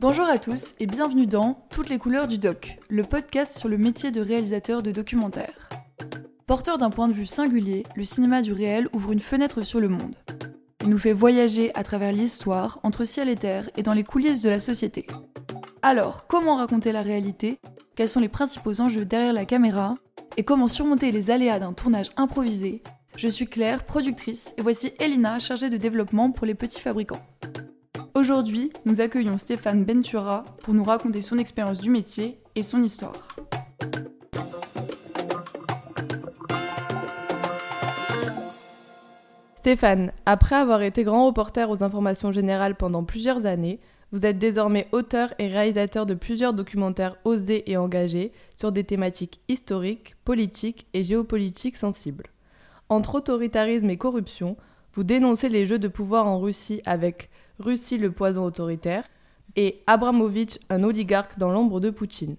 [0.00, 3.76] Bonjour à tous et bienvenue dans Toutes les couleurs du doc, le podcast sur le
[3.76, 5.68] métier de réalisateur de documentaire.
[6.46, 9.90] Porteur d'un point de vue singulier, le cinéma du réel ouvre une fenêtre sur le
[9.90, 10.14] monde.
[10.80, 14.40] Il nous fait voyager à travers l'histoire, entre ciel et terre et dans les coulisses
[14.40, 15.06] de la société.
[15.82, 17.58] Alors, comment raconter la réalité?
[17.94, 19.96] Quels sont les principaux enjeux derrière la caméra?
[20.38, 22.82] Et comment surmonter les aléas d'un tournage improvisé?
[23.16, 27.20] Je suis Claire, productrice, et voici Elina, chargée de développement pour les petits fabricants.
[28.14, 33.28] Aujourd'hui, nous accueillons Stéphane Bentura pour nous raconter son expérience du métier et son histoire.
[39.56, 43.78] Stéphane, après avoir été grand reporter aux informations générales pendant plusieurs années,
[44.10, 49.40] vous êtes désormais auteur et réalisateur de plusieurs documentaires osés et engagés sur des thématiques
[49.48, 52.26] historiques, politiques et géopolitiques sensibles.
[52.88, 54.56] Entre autoritarisme et corruption,
[54.94, 57.30] vous dénoncez les jeux de pouvoir en Russie avec
[57.60, 59.04] Russie le poison autoritaire
[59.54, 62.36] et Abramovitch un oligarque dans l'ombre de Poutine.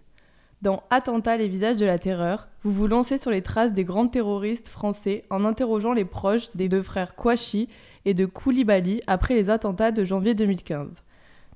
[0.61, 4.07] Dans Attentat les visages de la terreur, vous vous lancez sur les traces des grands
[4.07, 7.69] terroristes français en interrogeant les proches des deux frères Kouachi
[8.05, 11.03] et de Koulibaly après les attentats de janvier 2015.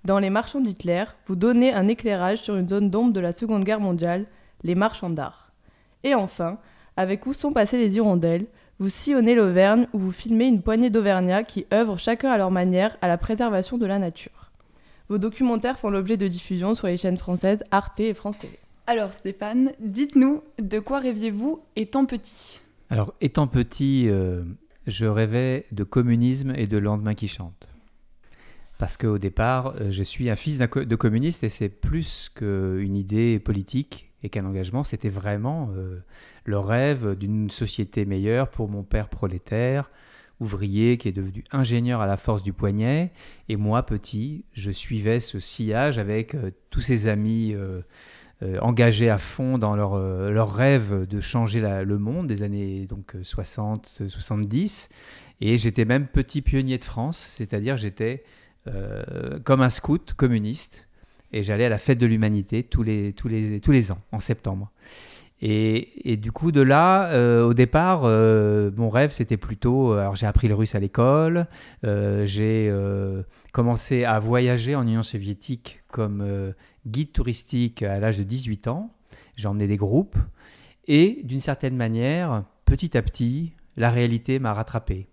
[0.03, 3.63] Dans Les marchands d'Hitler, vous donnez un éclairage sur une zone d'ombre de la Seconde
[3.63, 4.25] Guerre mondiale,
[4.63, 5.51] les marchands d'art.
[6.03, 6.59] Et enfin,
[6.97, 8.45] avec Où sont passées les hirondelles,
[8.79, 12.97] vous sillonnez l'Auvergne où vous filmez une poignée d'Auvergnats qui œuvrent chacun à leur manière
[13.01, 14.51] à la préservation de la nature.
[15.07, 18.57] Vos documentaires font l'objet de diffusion sur les chaînes françaises Arte et France Télé.
[18.87, 22.59] Alors Stéphane, dites-nous, de quoi rêviez-vous étant petit?
[22.89, 24.43] Alors, étant petit, euh,
[24.87, 27.67] je rêvais de communisme et de lendemain qui chante.
[28.77, 32.95] Parce qu'au départ, euh, je suis un fils co- de communiste et c'est plus qu'une
[32.95, 35.99] idée politique et qu'un engagement, c'était vraiment euh,
[36.45, 39.91] le rêve d'une société meilleure pour mon père prolétaire,
[40.39, 43.11] ouvrier qui est devenu ingénieur à la force du poignet.
[43.49, 47.81] Et moi, petit, je suivais ce sillage avec euh, tous ses amis euh,
[48.61, 53.15] engagés à fond dans leur, leur rêve de changer la- le monde des années donc,
[53.15, 54.89] euh, 60, 70.
[55.41, 58.23] Et j'étais même petit pionnier de France, c'est-à-dire j'étais
[59.43, 60.87] comme un scout communiste
[61.31, 64.19] et j'allais à la fête de l'humanité tous les, tous, les, tous les ans, en
[64.19, 64.71] septembre.
[65.41, 69.93] Et, et du coup, de là, euh, au départ, euh, mon rêve, c'était plutôt...
[69.93, 71.47] euh, Alors, j'ai appris le russe à l'école,
[71.83, 72.73] j'ai
[73.51, 76.53] commencé à voyager en Union soviétique comme
[76.87, 78.93] guide touristique à l'âge de 18 ans.
[79.35, 80.17] J'ai emmené des groupes.
[80.87, 85.07] Et d'une certaine manière, petit à petit, la réalité m'a rattrapé.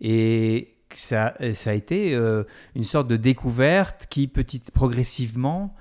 [0.00, 2.44] Et ça, ça a été euh,
[2.74, 5.74] une sorte de découverte qui, petit, progressivement,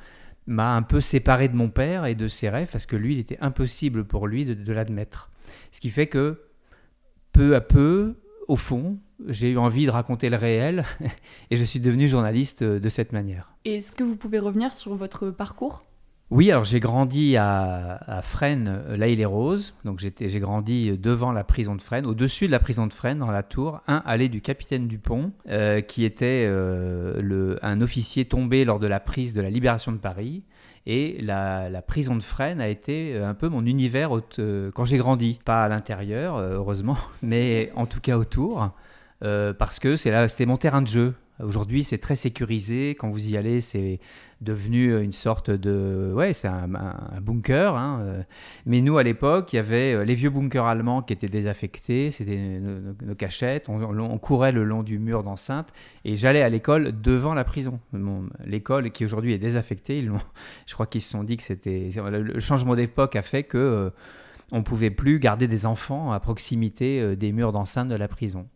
[0.47, 3.19] m'a un peu séparé de mon père et de ses rêves parce que lui, il
[3.19, 5.31] était impossible pour lui de, de l'admettre.
[5.71, 6.41] Ce qui fait que,
[7.31, 8.15] peu à peu,
[8.47, 10.85] au fond, j'ai eu envie de raconter le réel
[11.51, 13.53] et je suis devenu journaliste euh, de cette manière.
[13.65, 15.85] Est-ce que vous pouvez revenir sur votre parcours?
[16.31, 19.75] Oui, alors j'ai grandi à, Fresnes, euh, là il est rose.
[19.85, 23.31] Donc j'ai grandi devant la prison de Fresnes, au-dessus de la prison de Fresnes, dans
[23.31, 28.79] la tour 1, allée du capitaine Dupont, euh, qui était euh, un officier tombé lors
[28.79, 30.43] de la prise de la libération de Paris.
[30.87, 34.97] Et la, prison de Fresnes a été euh, un peu mon univers euh, quand j'ai
[34.97, 35.39] grandi.
[35.45, 38.71] Pas à l'intérieur, euh, heureusement, mais en tout cas autour,
[39.23, 41.13] euh, parce que c'était mon terrain de jeu.
[41.43, 42.91] Aujourd'hui, c'est très sécurisé.
[42.91, 43.99] Quand vous y allez, c'est
[44.41, 46.11] devenu une sorte de...
[46.15, 47.75] Ouais, c'est un, un- un bunker.
[47.75, 48.23] hein, euh.
[48.65, 52.11] Mais nous, à l'époque, il y avait euh, les vieux bunkers allemands qui étaient désaffectés.
[52.11, 52.59] C'était
[53.01, 53.69] nos, cachettes.
[53.69, 55.69] On, courait le long du mur d'enceinte.
[56.05, 57.79] Et j'allais à l'école devant la prison.
[58.45, 60.11] L'école qui aujourd'hui est désaffectée, ils
[60.67, 61.89] je crois qu'ils se sont dit que c'était...
[61.95, 63.57] Le changement d'époque a fait que...
[63.57, 63.89] euh,
[64.51, 68.47] on pouvait plus garder des enfants à proximité euh, des murs d'enceinte de la prison.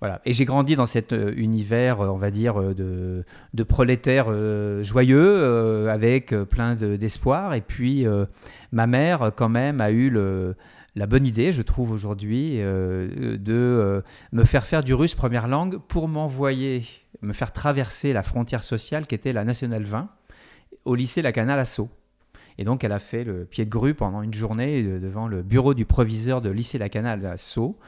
[0.00, 0.20] Voilà.
[0.24, 3.24] Et j'ai grandi dans cet euh, univers, euh, on va dire, de,
[3.68, 4.32] prolétaires
[4.82, 7.54] joyeux, avec plein de- d'espoir.
[7.54, 8.04] Et puis,
[8.72, 10.10] ma mère, quand même, a eu
[10.96, 14.02] la bonne idée, je trouve aujourd'hui, de
[14.32, 16.84] me faire faire du russe première langue pour m'envoyer,
[17.22, 20.08] me faire traverser la frontière sociale qui était la Nationale 20
[20.84, 21.88] au lycée La Canale à Sceaux.
[22.58, 25.42] Et donc, elle a fait le pied de grue pendant une journée euh, devant le
[25.42, 27.78] bureau du proviseur de lycée La Canale à Sceaux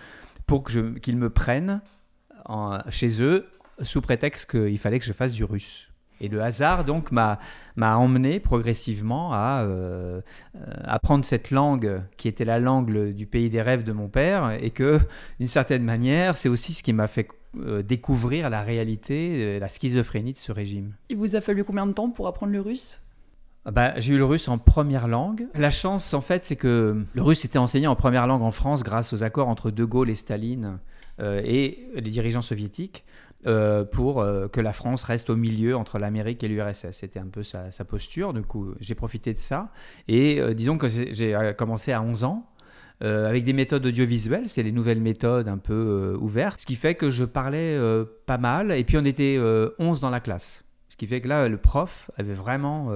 [0.47, 1.81] pour qu'ils me prennent
[2.47, 3.47] en- chez eux
[3.83, 5.91] sous prétexte qu'il fallait que je fasse du russe.
[6.21, 7.39] Et le hasard, donc, m'a
[7.77, 10.21] emmené progressivement à euh,
[10.55, 14.57] euh, apprendre cette langue qui était la langue du pays des rêves de mon père
[14.63, 15.01] et que,
[15.39, 17.29] d'une certaine manière, c'est aussi ce qui m'a fait
[17.85, 20.93] découvrir la réalité, la schizophrénie de ce régime.
[21.09, 23.01] Il vous a fallu combien de temps pour apprendre le russe?
[23.71, 25.47] Bah, j'ai eu le russe en première langue.
[25.55, 28.83] La chance, en fait, c'est que le russe était enseigné en première langue en France
[28.83, 30.79] grâce aux accords entre De Gaulle et Staline
[31.21, 33.05] euh, et les dirigeants soviétiques.
[33.93, 36.93] pour que la France reste au milieu entre l'Amérique et l'URSS.
[36.93, 38.33] C'était un peu sa, posture.
[38.33, 39.71] Du coup, j'ai profité de ça.
[40.09, 42.47] Et disons que j'ai commencé à 11 ans.
[43.03, 46.77] Euh, avec des méthodes audiovisuelles, c'est les nouvelles méthodes un peu euh, ouvertes, ce qui
[46.77, 49.39] fait que je parlais euh, pas mal, et puis on était
[49.79, 50.64] 11 dans la classe.
[50.95, 52.93] Ce qui fait que là, le prof avait vraiment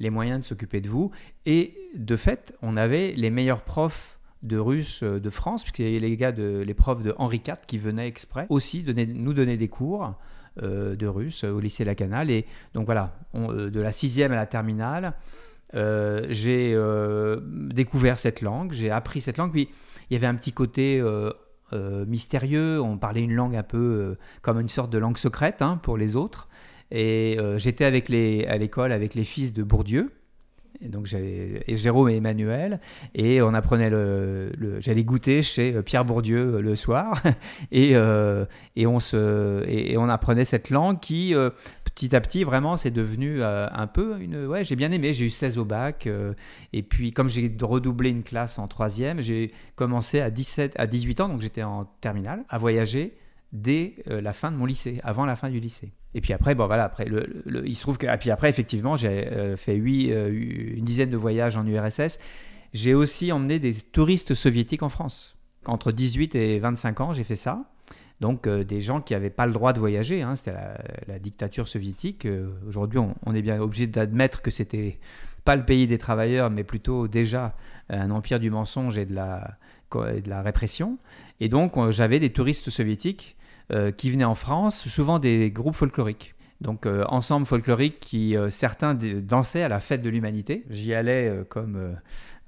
[0.00, 1.12] les moyens de s'occuper de vous,
[1.44, 6.00] et de fait, on avait les meilleurs profs de russe de France, puisqu'il y avait
[6.00, 9.68] les gars, de, les profs de Henri IV qui venaient exprès aussi nous donner des
[9.68, 10.14] cours.
[10.60, 12.32] de russe au lycée La Canale.
[12.32, 15.14] Et donc voilà, de la sixième à la terminale,
[15.74, 19.52] euh, j'ai euh, découvert cette langue, j'ai appris cette langue.
[19.52, 19.68] Puis
[20.10, 21.32] il y avait un petit côté euh,
[22.06, 22.80] mystérieux.
[22.80, 26.16] On parlait une langue un peu comme une sorte de langue secrète hein, pour les
[26.16, 26.48] autres.
[26.90, 30.12] Et j'étais avec les, à l'école avec les fils de Bourdieu.
[30.82, 32.80] Et donc j'avais Jérôme et Emmanuel
[33.14, 37.22] et on apprenait le, j'allais goûter chez Pierre Bourdieu le soir
[37.72, 37.92] et,
[38.76, 41.34] et on se et, on apprenait cette langue qui
[41.96, 44.46] petit à petit, vraiment, c'est devenu euh, un peu une.
[44.46, 45.14] Ouais, j'ai bien aimé.
[45.14, 46.06] J'ai eu 16 au bac.
[46.06, 46.34] Euh,
[46.74, 51.22] et puis, comme j'ai redoublé une classe en troisième, j'ai commencé à 17, à 18
[51.22, 53.16] ans, donc j'étais en terminale, à voyager
[53.56, 55.92] dès euh, la fin de mon lycée, avant la fin du lycée.
[56.14, 57.06] Et puis après, bon voilà, après,
[57.64, 58.06] il se trouve que.
[58.06, 62.18] Et puis après, effectivement, j'ai fait huit, une dizaine de voyages en URSS.
[62.72, 65.36] J'ai aussi emmené des touristes soviétiques en France.
[65.66, 67.64] Entre 18 et 25 ans, j'ai fait ça.
[68.20, 70.56] Donc euh, des gens qui n'avaient pas le droit de voyager, hein, c'était
[71.06, 72.24] la, dictature soviétique.
[72.24, 74.98] Euh, aujourd'hui, on, est bien obligé d'admettre que c'était
[75.44, 77.54] pas le pays des travailleurs, mais plutôt déjà
[77.88, 80.98] un empire du mensonge et de la, répression.
[81.40, 83.35] Et donc j'avais des touristes soviétiques euh,
[83.96, 86.34] qui venaient en France, souvent des groupes folkloriques.
[86.60, 90.64] Donc ensemble folklorique qui certains dansaient à la fête de l'humanité.
[90.70, 91.96] J'y allais comme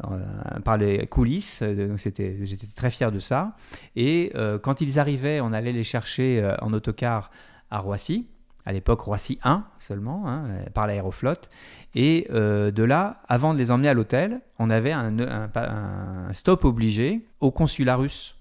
[0.05, 1.61] euh, par les coulisses.
[1.61, 3.57] Euh, donc c'était, j'étais très fier de ça.
[3.97, 7.33] Et euh, quand ils arrivaient, on allait les chercher en autocar
[7.73, 8.29] à Roissy.
[8.65, 11.49] À l'époque, Roissy 1 seulement, hein, par l'aéroflotte.
[11.97, 15.49] Et de là, avant de les emmener à l'hôtel, on avait un,
[16.33, 18.37] stop obligé au consulat russe,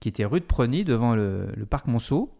[0.00, 2.36] qui était rue de Preny, devant le, parc Monceau,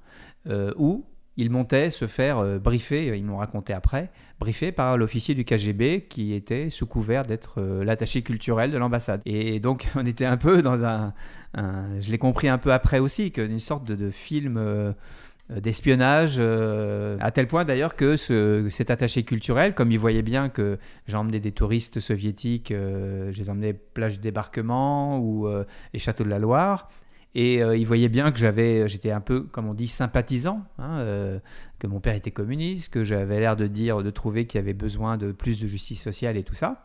[0.76, 1.04] où
[1.40, 6.06] il montait se faire euh, briefer, ils m'ont raconté après, briefer par l'officier du KGB
[6.08, 9.22] qui était sous couvert d'être euh, l'attaché culturel de l'ambassade.
[9.24, 11.14] Et donc on était un peu dans un,
[11.56, 14.92] je l'ai compris un peu après aussi, qu'une sorte de, film euh,
[15.48, 18.16] d'espionnage, à tel point d'ailleurs que
[18.70, 20.78] cet attaché culturel, comme il voyait bien que
[21.08, 25.48] j'emmenais des touristes soviétiques, je les emmenais plage de débarquement ou
[25.92, 26.88] les châteaux de la Loire,
[27.34, 30.98] et euh, il voyait bien que j'avais, j'étais un peu, comme on dit, sympathisant, hein,
[30.98, 31.38] euh,
[31.78, 34.74] que mon père était communiste, que j'avais l'air de dire, de trouver qu'il y avait
[34.74, 36.84] besoin de plus de justice sociale et tout ça.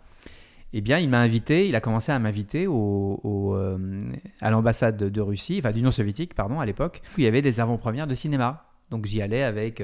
[0.74, 3.22] Eh bien, il m'a invité, il a commencé à m'inviter au,
[3.56, 4.02] euh,
[4.42, 7.60] à l'ambassade de, Russie, enfin d'Union soviétique, pardon, à l'époque, où il y avait des
[7.60, 8.66] avant-premières de cinéma.
[8.92, 9.82] Donc j'y allais avec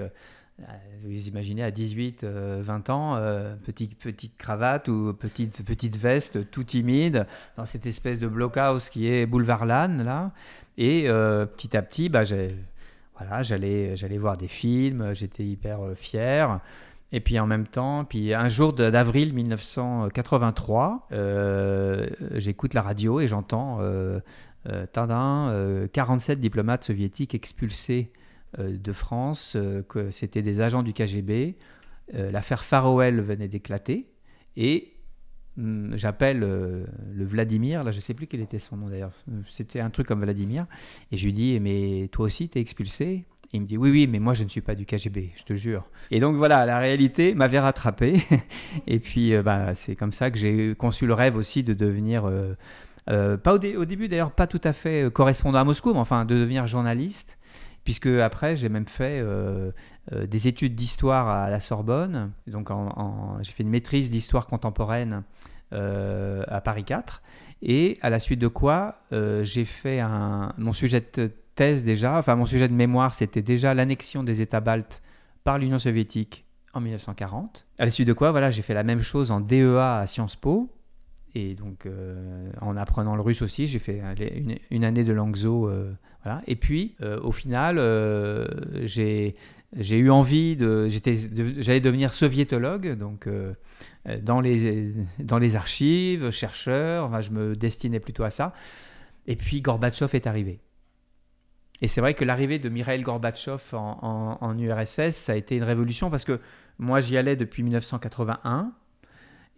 [1.03, 3.19] vous imaginez à 18, 20 ans,
[3.63, 7.25] petite, petite cravate ou petite, petite veste, tout timide,
[7.55, 10.31] dans cette espèce de blockhouse qui est Boulevard Lannes, là.
[10.77, 12.23] Et euh, petit à petit, bah,
[13.17, 16.59] voilà, j'allais, j'allais voir des films, j'étais hyper euh, fier.
[17.11, 23.27] Et puis en même temps, puis un jour d'avril 1983, euh, j'écoute la radio et
[23.27, 24.21] j'entends euh,
[25.91, 28.20] 47 diplomates soviétiques expulsés euh,
[28.57, 31.55] de France, euh, que c'était des agents du KGB.
[32.13, 34.07] Euh, l'affaire Faroel venait d'éclater
[34.57, 34.91] et
[35.57, 39.13] hum, j'appelle le Vladimir, là je sais plus quel était son nom d'ailleurs,
[39.47, 40.65] c'était un truc comme Vladimir,
[41.11, 43.25] et je lui dis mais toi aussi t'es expulsé?
[43.53, 45.53] Il me dit oui oui mais moi je ne suis pas du KGB, je te
[45.53, 45.89] jure.
[46.09, 48.21] Et donc voilà, la réalité m'avait rattrapé.
[48.87, 52.29] Et puis bah, c'est comme ça que j'ai conçu le rêve aussi de devenir
[53.05, 56.35] pas au, au début d'ailleurs pas tout à fait correspondant à Moscou, mais enfin de
[56.35, 57.37] devenir journaliste
[57.83, 59.71] puisque après j'ai même fait euh,
[60.11, 62.31] euh, des études d'histoire à la Sorbonne.
[62.47, 62.69] Donc
[63.41, 65.23] j'ai fait une maîtrise d'histoire contemporaine
[65.73, 67.21] euh, à Paris 4.
[67.63, 72.35] Et à la suite de quoi j'ai fait un, mon sujet de thèse déjà, enfin
[72.35, 75.01] mon sujet de mémoire c'était déjà l'annexion des États baltes
[75.43, 77.65] par l'Union soviétique en 1940.
[77.79, 80.35] À la suite de quoi, voilà, j'ai fait la même chose en DEA à Sciences
[80.35, 80.69] Po.
[81.33, 81.87] Et donc,
[82.59, 84.01] en apprenant le russe aussi, j'ai fait
[84.69, 85.69] une, année de Langzo
[86.45, 88.47] et puis, euh, au final, euh,
[88.83, 89.35] j'ai
[89.73, 90.87] eu envie de.
[91.57, 93.53] J'allais devenir soviétologue, donc euh,
[94.21, 98.53] dans, les, dans les archives, chercheur, je me destinais plutôt à ça.
[99.25, 100.59] Et puis, Gorbatchev est arrivé.
[101.81, 105.63] Et c'est vrai que l'arrivée de Mikhail Gorbatchev en, en, URSS, ça a été une
[105.63, 106.39] révolution parce que
[106.77, 108.73] moi, j'y allais depuis 1981.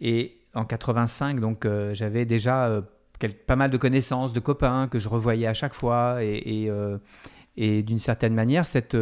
[0.00, 2.82] Et en 85, donc j'avais déjà
[3.46, 6.18] pas mal de connaissances, de copains que je revoyais à chaque fois.
[6.22, 6.98] Et, euh,
[7.56, 8.96] d'une certaine manière, cette,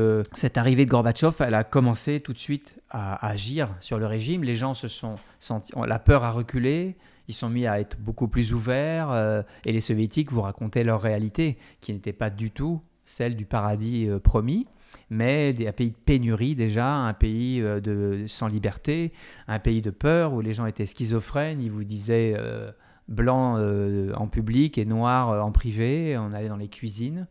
[0.56, 4.44] arrivée de Gorbatchev, elle a commencé tout de suite à, agir sur le régime.
[4.44, 6.96] Les gens se sont sentis, la peur a reculé,
[7.28, 11.56] ils sont mis à être beaucoup plus ouverts, et les soviétiques vous racontaient leur réalité,
[11.80, 14.66] qui n'était pas du tout celle du paradis promis
[15.12, 19.12] mais un pays de pénurie déjà, un pays euh, de, sans liberté,
[19.46, 22.72] un pays de peur où les gens étaient schizophrènes, ils vous disaient euh,
[23.08, 27.26] blanc euh, en public et noir en privé, on allait dans les cuisines.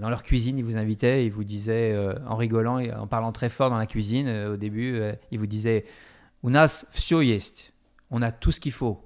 [0.00, 1.96] dans leur cuisine, ils vous invitaient, ils vous disaient,
[2.26, 5.84] en rigolant et en parlant très fort dans la cuisine, au début, ils vous disaient
[6.42, 6.86] Unas
[8.10, 9.04] on a tout ce qu'il faut.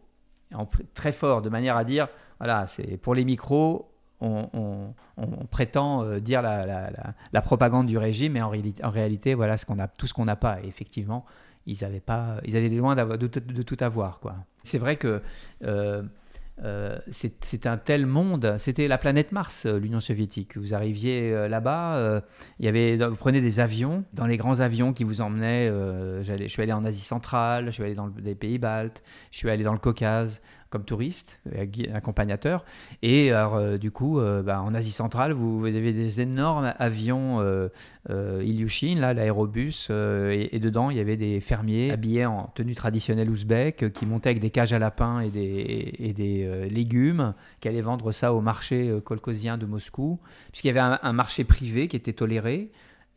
[0.95, 3.90] très fort, de manière à dire, voilà, c'est pour les micros,
[4.21, 4.95] on,
[5.51, 10.07] prétend euh, dire la, propagande du régime, mais en réalité, voilà ce qu'on a, tout
[10.07, 10.61] ce qu'on n'a pas.
[10.63, 11.25] Et effectivement,
[11.67, 14.21] ils avaient pas, ils avaient loin de, de, tout avoir.
[14.21, 14.37] Quoi.
[14.63, 15.23] C'est vrai que
[15.65, 16.03] euh,
[16.63, 20.57] euh, c'est un tel monde, c'était la planète Mars, l'Union soviétique.
[20.59, 22.23] Vous arriviez là-bas,
[22.59, 25.69] il y avait, vous prenez des avions, dans les grands avions qui vous emmenaient.
[26.23, 29.51] je suis allé en Asie centrale, je suis allé dans les pays baltes, je suis
[29.51, 31.41] allé dans le Caucase comme touriste,
[31.93, 32.65] accompagnateur.
[33.03, 37.69] Et euh, du coup, euh, bah, en Asie centrale, vous, avez des énormes avions euh,
[38.43, 43.93] Ilyushin, là, l'aérobus, et, dedans, il y avait des fermiers habillés en tenue traditionnelle ouzbek
[43.93, 48.13] qui montaient avec des cages à lapins et des, et des légumes, qui allaient vendre
[48.13, 50.21] ça au marché kolkhozien de Moscou,
[50.53, 52.71] puisqu'il y avait un marché privé qui était toléré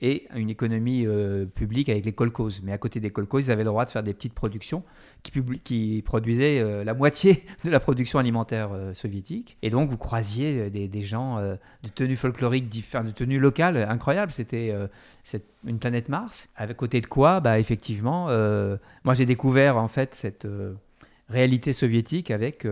[0.04, 2.60] et une économie euh, publique avec les kolkhozes.
[2.62, 4.84] Mais à côté des kolkhozes, ils avaient le droit de faire des petites productions
[5.24, 9.58] qui, produisaient euh, la moitié de la production alimentaire euh, soviétique.
[9.62, 14.34] Et donc, vous croisiez des, gens de tenues folkloriques, de tenues locales incroyables.
[14.34, 14.76] C'était
[15.66, 16.50] une planète Mars.
[16.58, 18.28] Avec côté de quoi, bah, effectivement,
[19.04, 20.48] moi j'ai découvert en fait cette
[21.30, 22.68] réalité soviétique avec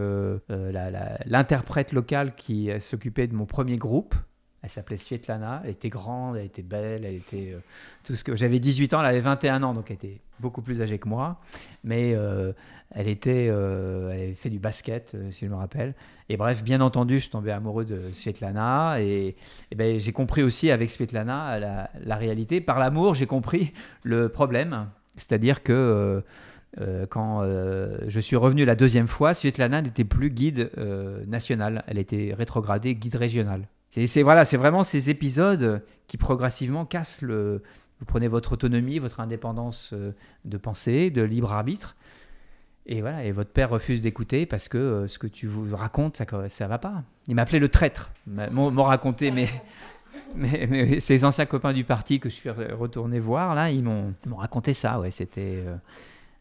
[1.26, 4.16] l'interprète local qui s'occupait de mon premier groupe
[4.64, 7.60] elle s'appelait Svetlana, elle était grande, elle était belle, elle était euh,
[8.04, 10.82] tout ce que j'avais 18 ans, elle avait 21 ans, donc elle était beaucoup plus
[10.82, 11.40] âgée que moi,
[11.84, 12.54] mais euh,
[12.92, 15.96] elle était, euh, elle avait fait du basket, si je me rappelle.
[16.30, 19.36] Et bref, bien entendu, je suis tombé amoureux de Svetlana et,
[19.76, 22.62] ben, j'ai compris aussi avec Svetlana la, la réalité.
[22.62, 26.24] Par l'amour, j'ai compris le problème, c'est-à-dire que
[27.10, 27.44] quand
[28.08, 30.72] je suis revenu la deuxième fois, Svetlana n'était plus guide
[31.28, 33.68] national, elle était rétrogradée guide régional.
[33.92, 37.62] C'est voilà, c'est vraiment ces épisodes qui progressivement cassent le.
[38.00, 40.14] Vous prenez votre autonomie, votre indépendance euh,
[40.46, 41.96] de pensée, de libre arbitre,
[42.88, 46.18] et voilà, et votre père refuse d'écouter parce que euh, ce que tu vous racontes,
[46.18, 47.04] ça ça va pas.
[47.28, 49.50] Il m'appelait le traître, m'ont raconté mais,
[50.36, 54.74] mais, ces anciens copains du parti que je suis retourné voir là, ils m'ont raconté
[54.74, 55.00] ça.
[55.00, 55.64] Ouais, c'était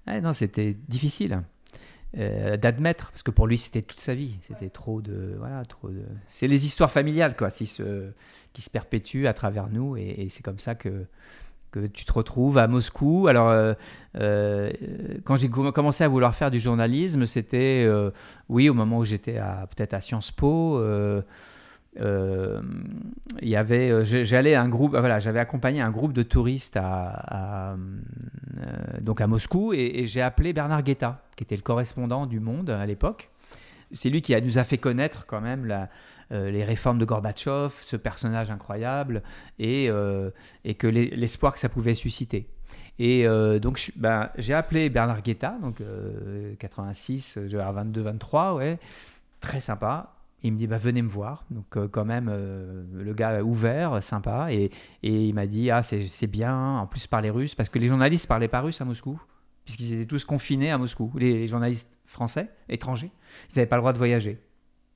[0.07, 1.43] euh, non, c'était difficile.
[2.19, 5.91] Euh, d'admettre, parce que pour lui c'était toute sa vie, c'était trop de voilà, trop
[5.91, 6.03] de.
[6.27, 8.11] C'est les histoires familiales quoi, qui se,
[8.53, 11.07] qui se perpétuent à travers nous, et, c'est comme ça que
[11.71, 13.29] que tu te retrouves à Moscou.
[13.29, 13.75] Alors, euh,
[14.19, 14.73] euh,
[15.23, 17.89] quand j'ai commencé à vouloir faire du journalisme, c'était,
[18.49, 19.35] oui, au moment où j'étais
[19.77, 20.83] peut-être à Sciences Po,
[21.99, 22.63] euh,
[23.43, 27.77] y avait, euh, j'allais un groupe, voilà, j'avais accompagné un groupe de touristes à, euh,
[29.01, 32.87] donc à Moscou et, j'ai appelé Bernard Guetta, qui était le correspondant du Monde à
[32.87, 33.31] l'époque.
[33.93, 35.89] C'est lui qui nous a fait connaître quand même la,
[36.31, 39.25] les réformes de Gorbatchev, ce personnage incroyable
[39.59, 39.91] et,
[40.65, 42.47] et que l'espoir que ça pouvait susciter.
[43.01, 43.27] Et
[43.61, 45.83] donc, ben, j'ai appelé Bernard Guetta, donc
[46.61, 48.79] 86, 22, 23, ouais,
[49.41, 50.20] très sympa.
[50.43, 51.45] Il me dit bah, venez me voir.
[51.51, 54.53] Donc euh, quand même, euh, le gars ouvert, sympa.
[54.53, 54.71] Et,
[55.03, 58.27] et il m'a dit ah c'est bien, en plus parler russe, parce que les journalistes
[58.27, 59.21] parlaient pas russe à Moscou,
[59.65, 61.13] puisqu'ils étaient tous confinés à Moscou.
[61.17, 63.13] Les, journalistes français, étrangers,
[63.51, 64.41] ils n'avaient pas le droit de voyager.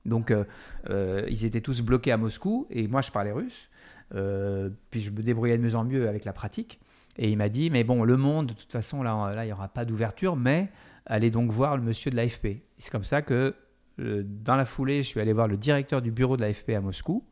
[0.05, 3.69] Donc euh, ils étaient tous bloqués à Moscou, et moi je parlais russe.
[4.09, 6.79] puis je me débrouillais de mieux en mieux avec la pratique.
[7.17, 9.53] Et il m'a dit mais bon, le monde, de toute façon, là, là il n'y
[9.53, 10.69] aura pas d'ouverture, mais
[11.05, 12.61] allez donc voir le monsieur de l'AFP.
[12.77, 13.55] C'est comme ça que
[13.97, 17.23] dans la foulée, je suis allé voir le directeur du bureau de l'AFP à Moscou,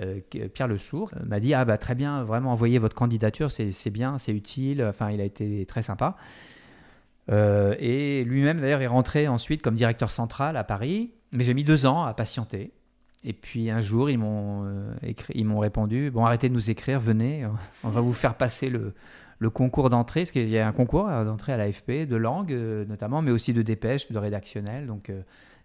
[0.00, 0.20] euh,
[0.52, 3.90] Pierre Le Sourd, euh, m'a dit Ah, bah très bien, vraiment envoyez votre candidature, c'est
[3.90, 4.84] bien, c'est utile.
[4.84, 6.16] Enfin, il a été très sympa.
[7.30, 11.12] et lui-même, d'ailleurs, est rentré ensuite comme directeur central à Paris.
[11.32, 12.72] Mais j'ai mis deux ans à patienter.
[13.24, 14.64] Et puis un jour, ils m'ont
[15.34, 17.44] ils répondu Bon, arrêtez de nous écrire, venez,
[17.84, 18.94] on va vous faire passer le,
[19.40, 22.52] le concours d'entrée, parce qu'il y a un concours d'entrée à l'AFP, de langue
[22.88, 24.86] notamment, mais aussi de dépêche, de rédactionnel.
[24.86, 25.10] Donc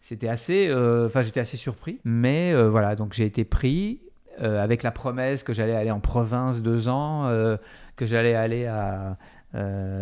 [0.04, 2.02] c'était assez, euh, enfin j'étais assez surpris.
[2.04, 4.02] Mais euh, voilà, donc j'ai été pris
[4.42, 7.24] euh, avec la promesse que j'allais aller en province deux ans,
[7.96, 9.18] que j'allais aller à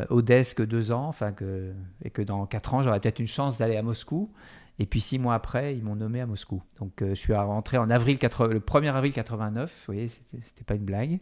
[0.09, 3.59] au desk deux ans, enfin que et que dans quatre ans j'aurais peut-être une chance
[3.59, 4.31] d'aller à Moscou.
[4.79, 6.63] Et puis six mois après, ils m'ont nommé à Moscou.
[6.79, 9.71] Donc je suis rentré en avril 80, le 1er avril 89.
[9.71, 11.19] Vous voyez, c'était pas une blague.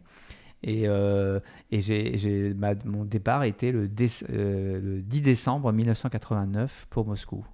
[0.62, 2.54] Et, et
[2.86, 7.44] mon départ était le, le 10 décembre 1989 pour Moscou.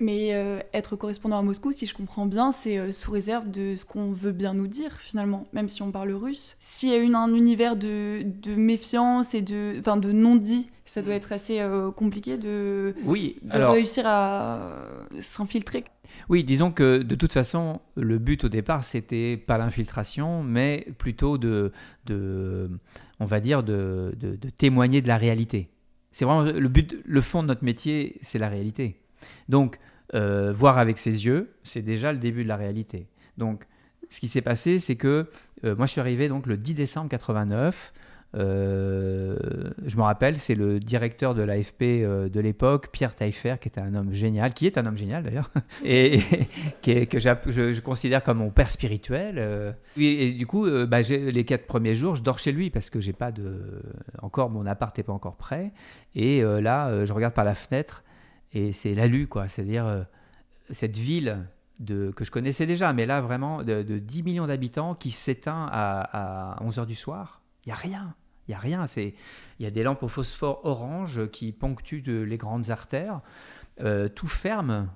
[0.00, 3.74] Mais euh, être correspondant à Moscou, si je comprends bien, c'est euh, sous réserve de
[3.74, 6.56] ce qu'on veut bien nous dire finalement, même si on parle russe.
[6.60, 11.02] S'il y a une, un univers de, de méfiance et de, enfin, de non-dit, ça
[11.02, 14.70] doit être assez euh, compliqué de, oui, de réussir à
[15.18, 15.82] s'infiltrer.
[16.28, 21.38] Oui, disons que de toute façon, le but au départ, c'était pas l'infiltration, mais plutôt
[21.38, 21.72] de,
[22.06, 22.70] de,
[23.18, 25.70] on va dire, de, de, de témoigner de la réalité.
[26.12, 29.00] C'est vraiment le but, le fond de notre métier, c'est la réalité.
[29.48, 29.78] Donc,
[30.14, 33.08] euh, voir avec ses yeux, c'est déjà le début de la réalité.
[33.36, 33.66] Donc,
[34.08, 35.26] ce qui s'est passé, c'est que
[35.64, 37.92] euh, moi, je suis arrivé donc le 10 décembre 89.
[38.34, 39.36] Euh,
[39.84, 41.82] je me rappelle, c'est le directeur de l'AFP
[42.30, 45.50] de l'époque, Pierre Taillefer, qui était un homme génial, qui est un homme génial d'ailleurs,
[45.84, 46.20] et,
[46.82, 49.74] que je, considère comme mon père spirituel.
[49.98, 53.14] et, du coup, bah, les quatre premiers jours, je dors chez lui parce que j'ai
[53.14, 53.82] pas de,
[54.22, 55.72] encore mon appart n'est pas encore prêt.
[56.14, 58.04] Et là, je regarde par la fenêtre
[58.52, 59.48] et c'est l'alu, quoi.
[59.48, 60.02] C'est-à-dire euh,
[60.70, 61.46] cette ville
[61.80, 66.54] de, que je connaissais déjà, mais là vraiment de, 10 millions d'habitants qui s'éteint à,
[66.54, 67.42] à 11h du soir.
[67.64, 68.14] Il n'y a rien.
[68.48, 68.86] Il y a rien.
[68.96, 69.12] Il
[69.60, 73.20] y a des lampes au phosphore orange qui ponctuent les grandes artères.
[73.80, 74.88] Euh, tout ferme.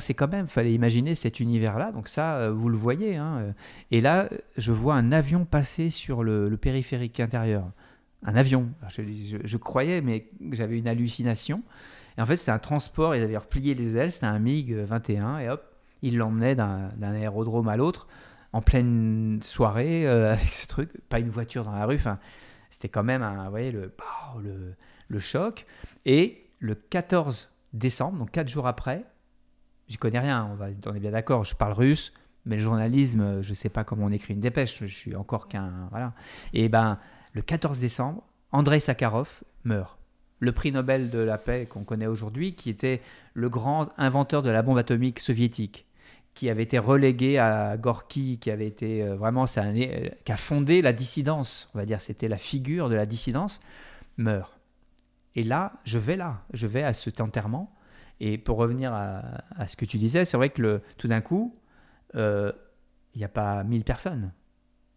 [0.00, 1.92] C'est quand même, fallait imaginer cet univers-là.
[1.92, 3.16] Donc ça, euh, vous le voyez.
[3.16, 3.54] Hein.
[3.92, 7.70] Et là, je vois un avion passer sur le, périphérique intérieur.
[8.24, 8.68] Un avion.
[8.98, 11.62] Je croyais, mais j'avais une hallucination.
[12.18, 15.38] Et en fait, c'était un transport, ils avaient replié les ailes, c'était un MiG 21,
[15.38, 15.64] et hop,
[16.02, 18.08] ils l'emmenaient d'un aérodrome à l'autre,
[18.52, 22.18] en pleine soirée, euh, avec ce truc, pas une voiture dans la rue, enfin,
[22.70, 23.92] c'était quand même un, voyez, le,
[24.42, 24.74] le,
[25.06, 25.64] le choc.
[26.04, 29.04] Et le 14 décembre, donc quatre jours après,
[29.86, 32.12] j'y connais rien, on, va, est bien d'accord, je parle russe,
[32.46, 35.46] mais le journalisme, je ne sais pas comment on écrit une dépêche, je suis encore
[35.46, 35.86] qu'un.
[35.90, 36.14] Voilà.
[36.52, 36.98] Et ben,
[37.34, 39.97] le 14 décembre, Andrei Sakharov meurt
[40.40, 43.00] le prix Nobel de la paix qu'on connaît aujourd'hui, qui était
[43.34, 45.86] le grand inventeur de la bombe atomique soviétique,
[46.34, 50.82] qui avait été relégué à Gorky, qui avait été euh, vraiment, euh, qui a fondé
[50.82, 53.58] la dissidence, on va dire, c'était la figure de la dissidence,
[54.16, 54.58] meurt.
[55.34, 57.74] Et là, je vais là, je vais à cet enterrement.
[58.20, 61.56] Et pour revenir à, ce que tu disais, c'est vrai que tout d'un coup,
[62.14, 62.52] euh,
[63.14, 64.32] il n'y a pas 1000 personnes,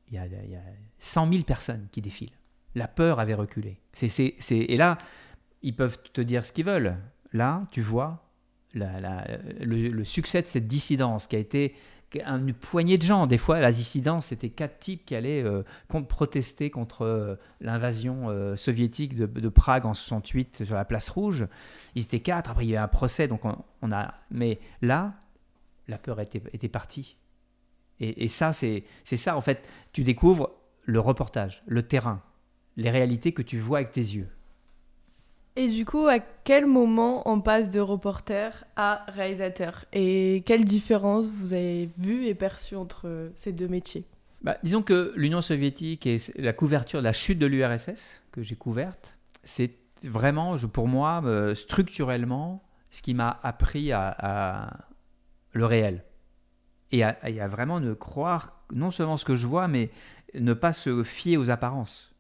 [0.10, 0.62] il y, a, y a
[0.98, 2.38] 100 000 personnes qui défilent.
[2.74, 3.80] La peur avait reculé.
[4.50, 4.98] Et là,
[5.62, 6.98] ils peuvent te dire ce qu'ils veulent.
[7.34, 8.24] Là, tu vois
[8.74, 11.76] le, succès de cette dissidence qui a été
[12.16, 13.28] une poignée de gens.
[13.28, 18.56] Des fois, la dissidence, c'était quatre types qui allaient euh, protester contre euh, l'invasion euh,
[18.56, 21.48] soviétique de, Prague en 68 sur la place rouge.
[21.96, 22.52] Ils étaient quatre.
[22.52, 23.28] Après, il y a eu un procès.
[23.28, 24.14] Donc, on, a.
[24.30, 25.14] Mais là,
[25.88, 27.18] la peur était, partie.
[28.00, 29.68] Et ça, c'est ça, en fait.
[29.94, 30.52] Tu découvres
[30.84, 32.24] le reportage, le terrain,
[32.76, 34.28] les réalités que tu vois avec tes yeux.
[35.58, 39.86] Et du coup, à quel moment on passe de reporter à réalisateur?
[39.92, 44.06] Et quelle différence vous avez vue et perçue entre ces deux métiers?
[44.42, 48.56] Bah, Disons que l'Union soviétique et la couverture de la chute de l'URSS que j'ai
[48.56, 54.88] couverte, c'est vraiment, pour moi, euh, structurellement, ce qui m'a appris à,
[55.52, 56.06] le réel.
[56.94, 59.90] Et à, et à vraiment ne croire non seulement ce que je vois, mais
[60.34, 62.11] ne pas se fier aux apparences.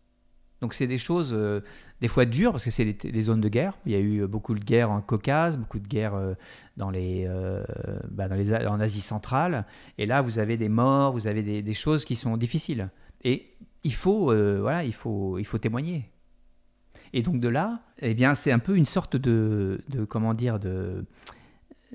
[0.61, 1.61] Donc c'est des choses euh,
[2.01, 3.73] des fois dures parce que c'est les, zones de guerre.
[3.87, 6.35] Il y a eu beaucoup de guerres en Caucase, beaucoup de guerres euh,
[6.77, 7.63] dans les, euh,
[8.09, 9.65] bah, dans les, en Asie centrale.
[9.97, 12.89] Et là, vous avez des morts, vous avez des, choses qui sont difficiles.
[13.23, 13.47] Et
[13.83, 16.11] il faut, voilà, il faut, il faut témoigner.
[17.13, 21.05] Et donc de là, eh bien, c'est un peu une sorte de, comment dire, de,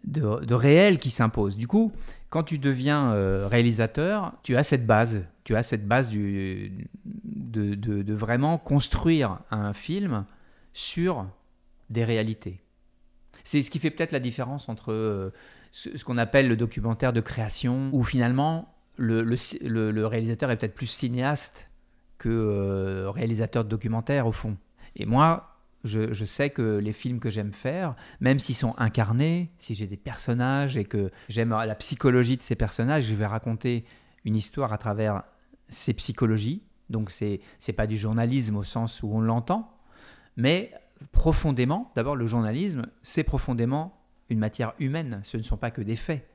[0.04, 1.56] de réel qui s'impose.
[1.56, 1.92] Du coup,
[2.30, 3.12] quand tu deviens
[3.46, 10.24] réalisateur, tu as cette base tu as cette base du, de, vraiment construire un film
[10.72, 11.24] sur
[11.88, 12.60] des réalités.
[13.44, 15.30] C'est ce qui fait peut-être la différence entre euh,
[15.70, 20.88] ce, qu'on appelle le documentaire de création, où finalement le, le, réalisateur est peut-être plus
[20.88, 21.70] cinéaste
[22.18, 24.56] que euh, réalisateur de documentaire au fond.
[24.96, 29.52] Et moi, je, je, sais que les films que j'aime faire, même s'ils sont incarnés,
[29.58, 33.84] si j'ai des personnages et que j'aime la psychologie de ces personnages, je vais raconter
[34.24, 35.22] une histoire à travers
[35.68, 39.72] c'est psychologie, donc c'est n'est pas du journalisme au sens où on l'entend,
[40.36, 40.72] mais
[41.12, 43.98] profondément, d'abord le journalisme, c'est profondément
[44.28, 46.28] une matière humaine, ce ne sont pas que des faits.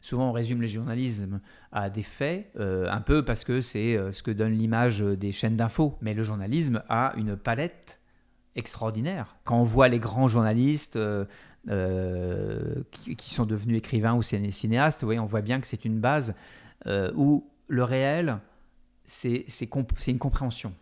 [0.00, 1.40] Souvent on résume le journalisme
[1.72, 5.32] à des faits, euh, un peu parce que c'est euh, ce que donne l'image des
[5.32, 8.00] chaînes d'infos, mais le journalisme a une palette
[8.54, 9.36] extraordinaire.
[9.44, 10.98] Quand on voit les grands journalistes
[11.66, 16.34] qui, sont devenus écrivains ou cinéastes, on voit bien que c'est une base
[16.86, 18.38] où le réel,
[19.06, 19.46] c'est
[20.08, 20.74] une compréhension.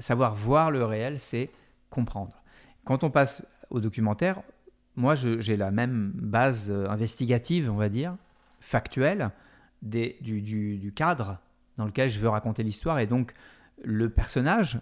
[0.00, 1.50] Savoir voir le réel, c'est
[1.90, 2.42] comprendre.
[2.84, 4.42] Quand on passe au documentaire,
[4.96, 8.16] moi, j'ai la même base euh, investigative, on va dire,
[8.60, 9.30] factuelle,
[9.82, 11.38] du, cadre
[11.76, 12.98] dans lequel je veux raconter l'histoire.
[12.98, 13.32] Et donc,
[13.84, 14.80] le personnage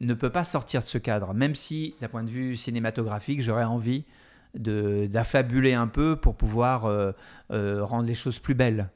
[0.00, 3.64] ne peut pas sortir de ce cadre, même si, d'un point de vue cinématographique, j'aurais
[3.64, 4.04] envie
[4.54, 7.12] d'affabuler un peu pour pouvoir euh,
[7.52, 8.90] euh, rendre les choses plus belles.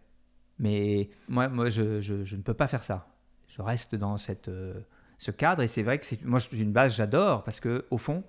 [0.58, 3.08] Mais moi, moi je, je, ne peux pas faire ça.
[3.48, 4.50] Je reste dans cette,
[5.18, 7.98] ce cadre et c'est vrai que c'est, moi, j'ai une base, j'adore parce que au
[7.98, 8.22] fond,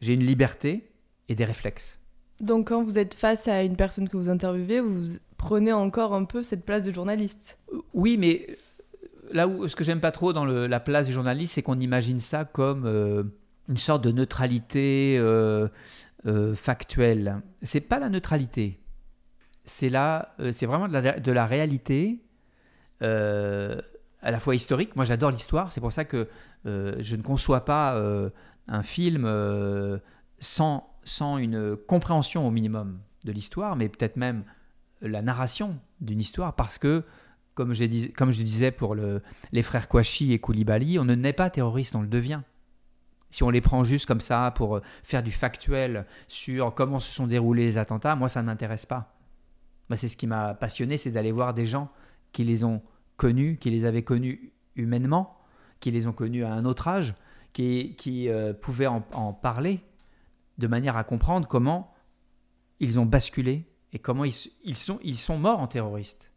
[0.00, 0.90] j'ai une liberté
[1.28, 1.98] et des réflexes.
[2.40, 6.24] Donc quand vous êtes face à une personne que vous interviewez, vous prenez encore un
[6.24, 7.58] peu cette place de journaliste.
[7.72, 8.54] Euh, oui, mais euh,
[9.32, 12.20] là où ce que j'aime pas trop dans la place du journaliste, c'est qu'on imagine
[12.20, 13.24] ça comme euh,
[13.68, 15.68] une sorte de neutralité euh,
[16.26, 17.40] euh, factuelle.
[17.62, 18.80] C'est pas la neutralité.
[19.70, 22.18] C'est là, c'est vraiment de la, réalité
[23.00, 24.96] à la fois historique.
[24.96, 25.70] Moi, j'adore l'histoire.
[25.70, 26.28] C'est pour ça que
[26.64, 28.00] je ne conçois pas
[28.68, 30.00] un film
[30.40, 34.44] sans sans une compréhension au minimum de l'histoire, mais peut-être même
[35.00, 37.04] la narration d'une histoire, parce que,
[37.54, 41.48] comme je, je disais pour le, les frères Kouachi et Koulibaly, on ne naît pas
[41.50, 42.42] terroriste, on le devient.
[43.30, 47.26] Si on les prend juste comme ça pour faire du factuel sur comment se sont
[47.26, 49.19] déroulés les attentats, moi ça ne m'intéresse pas.
[49.90, 51.90] Moi, c'est ce qui m'a passionné, c'est d'aller voir des gens
[52.32, 52.80] qui les ont
[53.16, 55.36] connus, qui les avaient connus humainement,
[55.80, 57.14] qui les ont connus à un autre âge,
[57.52, 57.96] qui,
[58.28, 59.80] euh, pouvaient en, parler
[60.58, 61.92] de manière à comprendre comment
[62.78, 64.32] ils ont basculé et comment ils,
[64.76, 66.30] sont, ils sont morts en terroristes.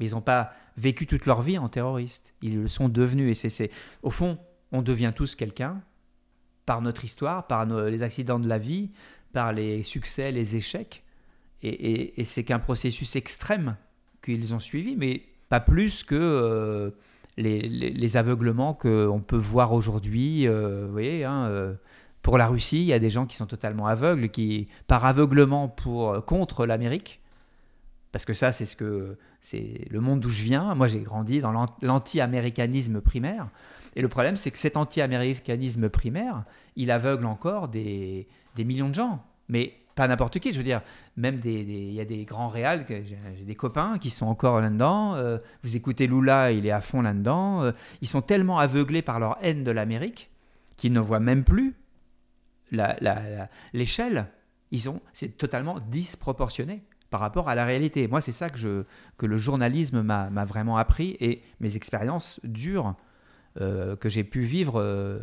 [0.00, 2.32] Mais ils n'ont pas vécu toute leur vie en terroristes.
[2.40, 3.44] Ils le sont devenus.
[3.44, 3.70] Et c'est,
[4.02, 4.38] au fond,
[4.72, 5.82] on devient tous quelqu'un
[6.64, 8.90] par notre histoire, par les accidents de la vie,
[9.34, 11.04] par les succès, les échecs.
[11.62, 13.76] Et, c'est qu'un processus extrême
[14.22, 16.90] qu'ils ont suivi, mais pas plus que euh,
[17.36, 20.46] les, aveuglements qu'on peut voir aujourd'hui.
[20.46, 21.74] Euh, vous voyez, hein, euh,
[22.22, 25.68] pour la Russie, il y a des gens qui sont totalement aveugles, qui, par aveuglement
[25.68, 27.20] pour, contre l'Amérique,
[28.10, 30.74] parce que ça, c'est ce que c'est le monde d'où je viens.
[30.74, 33.48] Moi, j'ai grandi dans l'anti-américanisme primaire.
[33.96, 36.44] Et le problème, c'est que cet anti-américanisme primaire,
[36.76, 39.24] il aveugle encore des, des millions de gens.
[39.48, 40.82] Mais pas n'importe qui, je veux dire,
[41.16, 45.14] même des, il y a des grands réals, j'ai des copains qui sont encore là-dedans.
[45.14, 47.62] Euh, vous écoutez Lula, il est à fond là-dedans.
[47.62, 50.30] Euh, ils sont tellement aveuglés par leur haine de l'Amérique
[50.76, 51.74] qu'ils ne voient même plus
[53.74, 54.26] l'échelle,
[54.70, 58.08] ils ont, c'est totalement disproportionné par rapport à la réalité.
[58.08, 58.84] Moi, c'est ça que, je,
[59.18, 62.94] que le journalisme m'a vraiment appris et mes expériences dures
[63.60, 65.20] euh, que j'ai pu vivre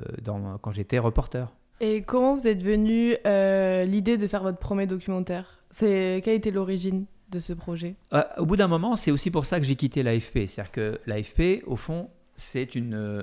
[0.62, 1.52] quand j'étais reporter.
[1.82, 5.60] Et comment vous êtes venu euh, l'idée de faire votre premier documentaire?
[5.72, 7.96] C'est Quelle était l'origine de ce projet?
[8.38, 10.48] Au bout d'un moment, c'est aussi pour ça que j'ai quitté l'AFP.
[10.48, 12.70] C'est-à-dire que l'AFP, au fond, c'est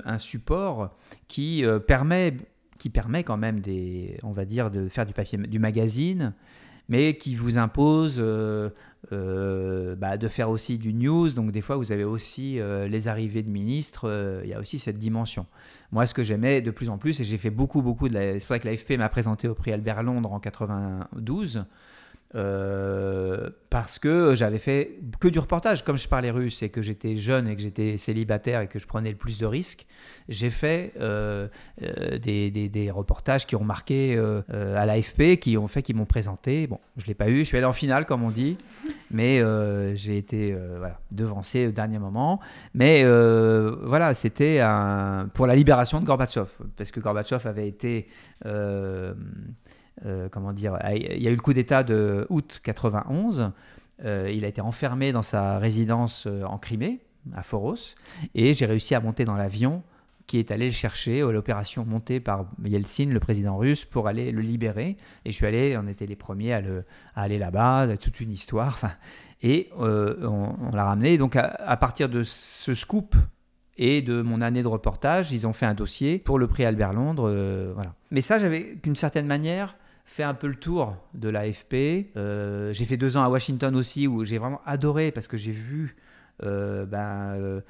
[0.04, 0.90] un support
[1.28, 2.34] qui permet
[2.78, 6.34] qui permet quand même des, on va dire, de faire du papier, du magazine,
[6.88, 8.70] mais qui vous impose euh, euh,
[9.10, 11.30] bah, de faire aussi du news.
[11.30, 14.40] Donc des fois, vous avez aussi euh, les arrivées de ministres.
[14.44, 15.46] Il y a aussi cette dimension.
[15.92, 18.34] Moi, ce que j'aimais de plus en plus, et j'ai fait beaucoup, beaucoup de la...
[18.34, 21.64] C'est pour ça que l'AFP m'a présenté au prix Albert Londres en 92.
[22.34, 25.84] Euh, parce que j'avais fait que du reportage.
[25.84, 28.86] Comme je parlais russe et que j'étais jeune et que j'étais célibataire et que je
[28.86, 29.86] prenais le plus de risques,
[30.28, 31.46] j'ai fait euh,
[31.82, 36.66] euh, des, des, reportages qui ont marqué à l'AFP, qui ont fait, qui m'ont présenté.
[36.66, 38.56] Bon, je l'ai pas eu, je suis allé en finale comme on dit,
[39.10, 39.42] mais
[39.94, 40.56] j'ai été
[41.10, 42.40] devancé au dernier moment.
[42.74, 44.62] Mais voilà, c'était
[45.34, 48.08] pour la libération de Gorbatchev, parce que Gorbatchev avait été
[50.04, 53.52] euh, comment dire, il y a eu le coup d'État de août 91.
[54.04, 57.00] Euh, il a été enfermé dans sa résidence euh, en Crimée,
[57.35, 57.94] à Foros,
[58.35, 59.82] et j'ai réussi à monter dans l'avion
[60.26, 64.40] qui est allé le chercher, l'opération montée par Yeltsin, le président russe, pour aller le
[64.40, 64.96] libérer.
[65.24, 68.80] Et je suis allé, on était les premiers à, le, aller là-bas, toute une histoire.
[69.42, 71.16] Et on, l'a ramené.
[71.16, 73.14] Donc à, partir de ce scoop
[73.76, 76.92] et de mon année de reportage, ils ont fait un dossier pour le prix Albert
[76.92, 77.30] Londres.
[77.74, 77.94] voilà.
[78.11, 82.12] Mais ça, j'avais d'une certaine manière fait un peu le tour de l'AFP.
[82.16, 85.50] Euh, j'ai fait deux ans à Washington aussi où j'ai vraiment adoré parce que j'ai
[85.50, 85.96] vu
[86.42, 87.60] euh, ben,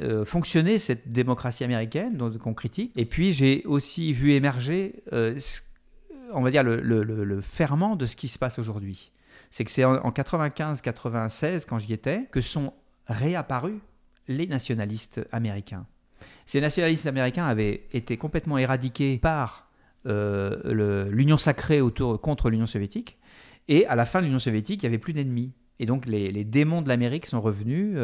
[0.00, 2.92] euh, fonctionner cette démocratie américaine qu'on critique.
[2.96, 5.02] Et puis j'ai aussi vu émerger,
[6.32, 9.10] on va dire, le, le, ferment de ce qui se passe aujourd'hui.
[9.50, 12.74] C'est que c'est en, en 95-96, quand j'y étais, que sont
[13.06, 13.80] réapparus
[14.28, 15.86] les nationalistes américains.
[16.46, 19.69] Ces nationalistes américains avaient été complètement éradiqués par
[20.04, 23.18] l'Union sacrée autour, contre l'Union soviétique.
[23.68, 25.52] Et à la fin de l'Union soviétique, il n'y avait plus d'ennemis.
[25.78, 27.96] Et donc les, démons de l'Amérique sont revenus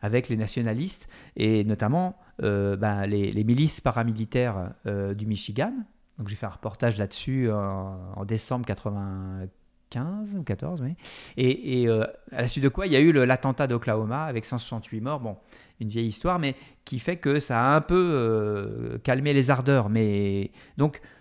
[0.00, 5.72] avec les nationalistes et notamment ben, les, milices paramilitaires du Michigan.
[6.18, 9.46] Donc j'ai fait un reportage là-dessus en, décembre 80,
[9.90, 10.94] 15 ou 14, oui.
[11.36, 14.44] Et, et euh, à la suite de quoi, il y a eu l'attentat d'Oklahoma avec
[14.44, 15.20] 168 morts.
[15.20, 15.36] Bon,
[15.80, 19.88] une vieille histoire, mais qui fait que ça a un peu euh, calmé les ardeurs.
[19.88, 21.17] Mais donc, euh,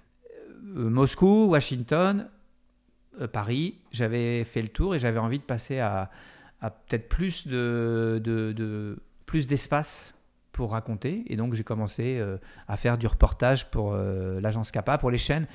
[0.73, 2.29] Moscou, Washington,
[3.31, 6.11] Paris, j'avais fait le tour et j'avais envie de passer à,
[6.61, 10.13] peut-être plus de, plus d'espace
[10.51, 11.23] pour raconter.
[11.27, 12.23] Et donc, j'ai commencé
[12.67, 15.47] à faire du reportage pour l'agence Kappa, pour les chaînes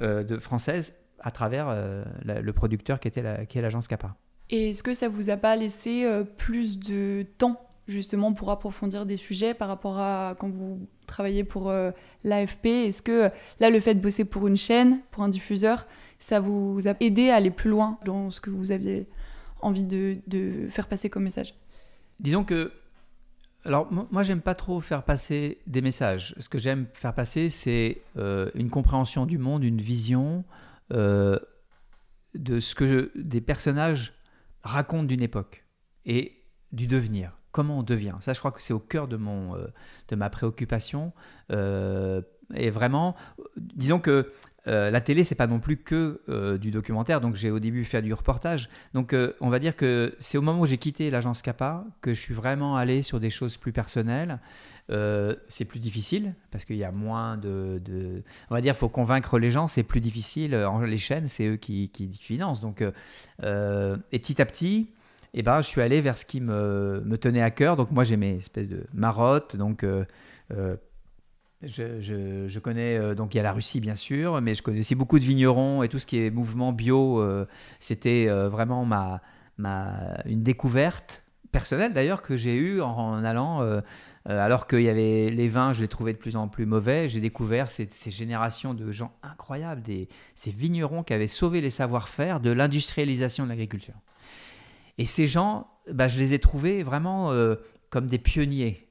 [0.00, 4.16] de françaises à travers euh, le producteur qui, était la, est l'agence Kappa.
[4.50, 9.06] Et est-ce que ça vous a pas laissé euh, plus de temps justement pour approfondir
[9.06, 11.90] des sujets par rapport à quand vous travaillez pour euh,
[12.24, 15.86] l'AFP Est-ce que là, le fait de bosser pour une chaîne, pour un diffuseur,
[16.18, 19.08] ça vous a aidé à aller plus loin dans ce que vous aviez
[19.60, 21.54] envie de, faire passer comme message?
[22.20, 22.72] Disons que
[23.64, 26.34] alors moi j'aime pas trop faire passer des messages.
[26.40, 30.44] Ce que j'aime faire passer c'est une compréhension du monde, une vision,
[30.92, 31.38] euh,
[32.34, 34.14] de ce que des personnages
[34.62, 35.66] racontent d'une époque
[36.06, 37.38] et du devenir.
[37.52, 39.66] Comment on devient Ça, je crois que c'est au cœur de, mon, euh,
[40.08, 41.12] de ma préoccupation.
[41.50, 42.22] Euh,
[42.54, 43.14] et vraiment,
[43.56, 44.32] disons que
[44.64, 47.20] la télé, c'est pas non plus que du documentaire.
[47.20, 48.68] Donc, j'ai au début fait du reportage.
[48.94, 52.20] Donc, on va dire que c'est au moment où j'ai quitté l'agence Kappa que je
[52.20, 54.38] suis vraiment allé sur des choses plus personnelles.
[54.90, 57.80] Euh, c'est plus difficile parce qu'il y a moins de,
[58.50, 60.68] On va dire, faut convaincre les gens, c'est plus difficile.
[60.84, 62.60] Les chaînes, c'est eux qui, financent.
[62.60, 62.84] Donc,
[63.42, 64.90] euh, et petit à petit,
[65.34, 67.76] eh ben, je suis allé vers ce qui me, me tenait à cœur.
[67.76, 69.56] Donc, moi, j'ai mes espèces de marottes.
[69.56, 70.04] Donc, euh,
[71.62, 72.00] je,
[72.48, 75.18] je, connais, donc il y a la Russie bien sûr, mais je connais aussi beaucoup
[75.18, 77.24] de vignerons et tout ce qui est mouvement bio.
[77.78, 79.22] C'était vraiment ma,
[79.58, 83.62] ma, une découverte personnelle d'ailleurs que j'ai eue en, allant
[84.28, 87.08] euh, alors qu'il y avait les vins, je les trouvais de plus en plus mauvais.
[87.08, 92.40] J'ai découvert ces, générations de gens incroyables, des, ces vignerons qui avaient sauvé les savoir-faire
[92.40, 93.94] de l'industrialisation de l'agriculture.
[94.98, 97.56] Et ces gens, bah, je les ai trouvés vraiment euh,
[97.90, 98.88] comme des pionniers.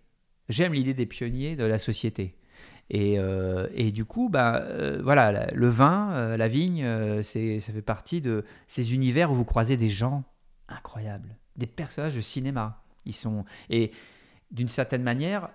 [0.49, 2.35] J'aime l'idée des pionniers de la société.
[2.89, 4.65] Et, euh, du coup, bah,
[5.01, 6.85] voilà, le vin, la vigne,
[7.23, 10.25] c'est, ça fait partie de ces univers où vous croisez des gens
[10.67, 12.83] incroyables, des personnages de cinéma.
[13.05, 13.91] Ils sont et
[14.51, 15.49] d'une certaine manière,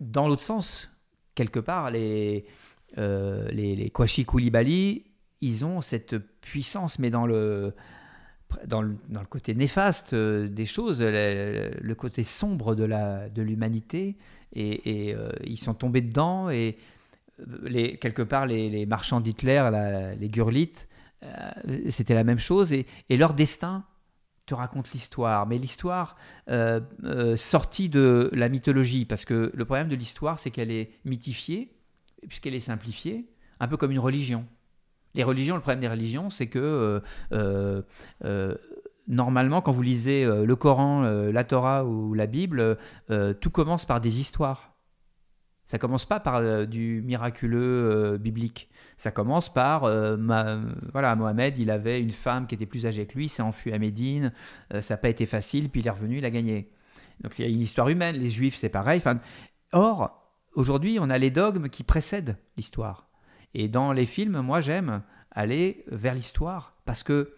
[0.00, 0.90] dans l'autre sens,
[1.34, 2.44] quelque part, les,
[2.98, 5.04] euh, les, les Kwashi Koulibaly,
[5.40, 7.74] ils ont cette puissance, mais dans le,
[8.66, 14.16] dans le, dans le côté néfaste euh, des choses, le, côté sombre de l'humanité,
[14.54, 16.76] de et, et euh, ils sont tombés dedans, et
[17.62, 19.70] les, quelque part, les, marchands d'Hitler,
[20.18, 20.88] les Gurlites,
[21.88, 23.84] c'était la même chose, et, leur destin
[24.46, 26.16] te raconte l'histoire, mais l'histoire
[26.50, 30.90] euh, euh, sortie de la mythologie, parce que le problème de l'histoire, c'est qu'elle est
[31.04, 31.72] mythifiée,
[32.28, 33.26] puisqu'elle est simplifiée,
[33.60, 34.46] un peu comme une religion.
[35.14, 38.54] Les religions, le problème des religions, c'est que euh,
[39.06, 42.78] normalement, quand vous lisez le Coran, la Torah ou la Bible,
[43.40, 44.74] tout commence par des histoires.
[45.66, 48.68] Ça commence pas par du miraculeux biblique.
[48.96, 50.16] Ça commence par, euh,
[50.92, 53.78] voilà, Mohamed, il avait une femme qui était plus âgée que lui, s'est enfui à
[53.78, 54.32] Médine,
[54.72, 56.70] euh, ça n'a pas été facile, puis il est revenu, il a gagné.
[57.22, 59.02] Donc a une histoire humaine, les juifs c'est pareil.
[59.72, 63.08] Or, aujourd'hui, on a les dogmes qui précèdent l'histoire.
[63.54, 67.34] Et dans les films, moi j'aime aller vers l'histoire, parce que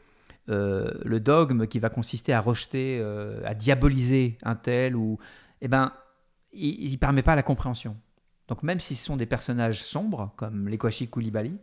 [0.48, 3.02] euh, le dogme qui va consister à rejeter,
[3.44, 5.18] à diaboliser un tel, ou,
[5.61, 5.92] eh ben,
[6.52, 7.96] il ne permet pas la compréhension.
[8.48, 11.59] Donc même si ce sont des personnages sombres, comme les Kwashi Koulibaly,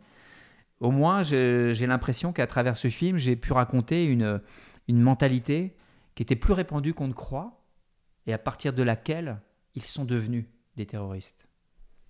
[0.80, 4.40] au moins j'ai l'impression qu'à travers ce film, j'ai pu raconter une,
[4.88, 5.76] une mentalité
[6.14, 7.64] qui était plus répandue qu'on ne croit,
[8.26, 9.40] et à partir de laquelle
[9.74, 11.48] ils sont devenus des terroristes.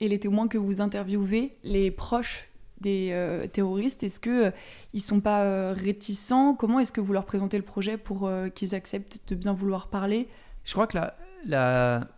[0.00, 2.48] Et les témoins que vous interviewez, les proches
[2.80, 4.50] des euh, terroristes, est-ce qu'ils euh,
[4.92, 6.54] ne sont pas euh, réticents?
[6.54, 10.28] Comment est-ce que vous leur présentez le projet pour qu'ils acceptent de bien vouloir parler?
[10.64, 10.98] Je crois que
[11.46, 12.09] la,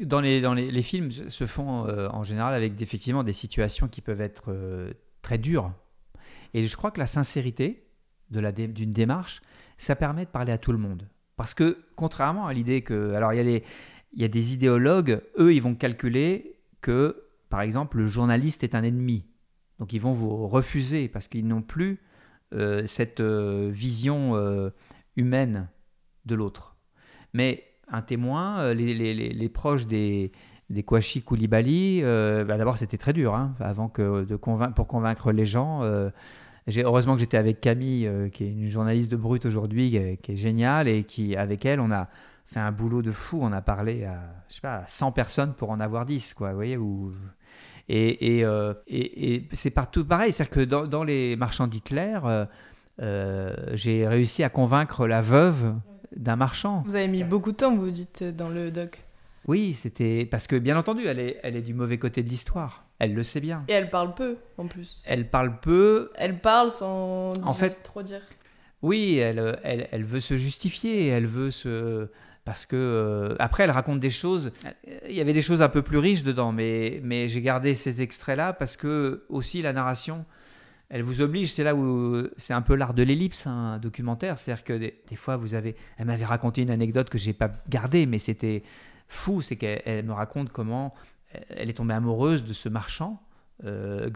[0.00, 4.44] dans les, films se font euh, en général avec effectivement des situations qui peuvent être
[4.48, 5.72] euh, très dures.
[6.54, 7.82] Et je crois que la sincérité
[8.30, 9.40] d'une démarche,
[9.76, 11.08] ça permet de parler à tout le monde.
[11.36, 13.12] Parce que contrairement à l'idée que...
[13.14, 13.62] Alors il
[14.14, 18.82] y a des idéologues, eux, ils vont calculer que, par exemple, le journaliste est un
[18.82, 19.24] ennemi.
[19.78, 22.00] Donc ils vont vous refuser parce qu'ils n'ont plus
[22.54, 24.72] euh, cette vision
[25.16, 25.68] humaine
[26.24, 26.76] de l'autre.
[27.32, 30.32] Mais un témoin, euh, les, proches des,
[30.70, 34.24] des Kouachi Koulibaly, bah, d'abord c'était très dur, hein, avant que
[34.74, 35.82] pour convaincre les gens.
[36.68, 40.88] heureusement que j'étais avec Camille, qui est une journaliste de Brut aujourd'hui, qui, est géniale,
[40.88, 42.08] et qui, avec elle, on a
[42.46, 43.40] fait un boulot de fou.
[43.42, 46.56] On a parlé à, je sais pas, 100 personnes pour en avoir 10, quoi, vous
[46.56, 47.12] voyez, ou
[47.88, 50.32] et, et, et, c'est partout pareil.
[50.32, 52.18] C'est-à-dire que dans, dans, les marchands d'Hitler,
[53.00, 55.74] euh, j'ai réussi à convaincre la veuve
[56.14, 56.82] d'un marchand.
[56.86, 59.02] Vous avez mis beaucoup de temps, vous dites, dans le doc.
[59.46, 62.84] Oui, c'était parce que bien entendu, elle est, elle est du mauvais côté de l'histoire.
[62.98, 63.64] Elle le sait bien.
[63.68, 65.04] Et elle parle peu, en plus.
[65.06, 66.10] Elle parle peu.
[66.16, 68.22] Elle parle sans en fait, trop dire.
[68.82, 72.08] Oui, elle, elle, elle, veut se justifier, elle veut se
[72.46, 74.52] parce que euh, après elle raconte des choses
[75.06, 77.98] il y avait des choses un peu plus riches dedans mais mais j'ai gardé cet
[78.00, 80.24] extrait là parce que aussi la narration
[80.88, 84.38] elle vous oblige, c'est là où c'est un peu l'art de l'ellipse, un documentaire.
[84.38, 85.74] C'est-à-dire que des, fois, vous avez.
[85.98, 88.62] Elle m'avait raconté une anecdote que j'ai pas gardée, mais c'était
[89.08, 89.42] fou.
[89.42, 90.94] C'est qu'elle me raconte comment
[91.50, 93.20] elle est tombée amoureuse de ce marchand,
[93.64, 94.10] euh.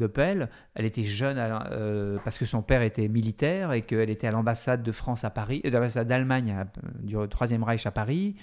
[0.75, 4.83] Elle était jeune euh, parce que son père était militaire et qu'elle était à l'ambassade
[4.83, 6.65] de France à Paris, euh, l'ambassade d'Allemagne
[7.01, 8.37] du Troisième Reich à Paris.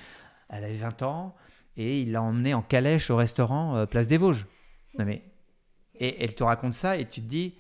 [0.50, 1.36] Elle avait 20 ans
[1.76, 4.48] et il l'a emmenée en calèche au restaurant Place des Vosges.
[4.98, 5.22] Non mais,
[6.00, 7.56] et elle te raconte ça et tu te dis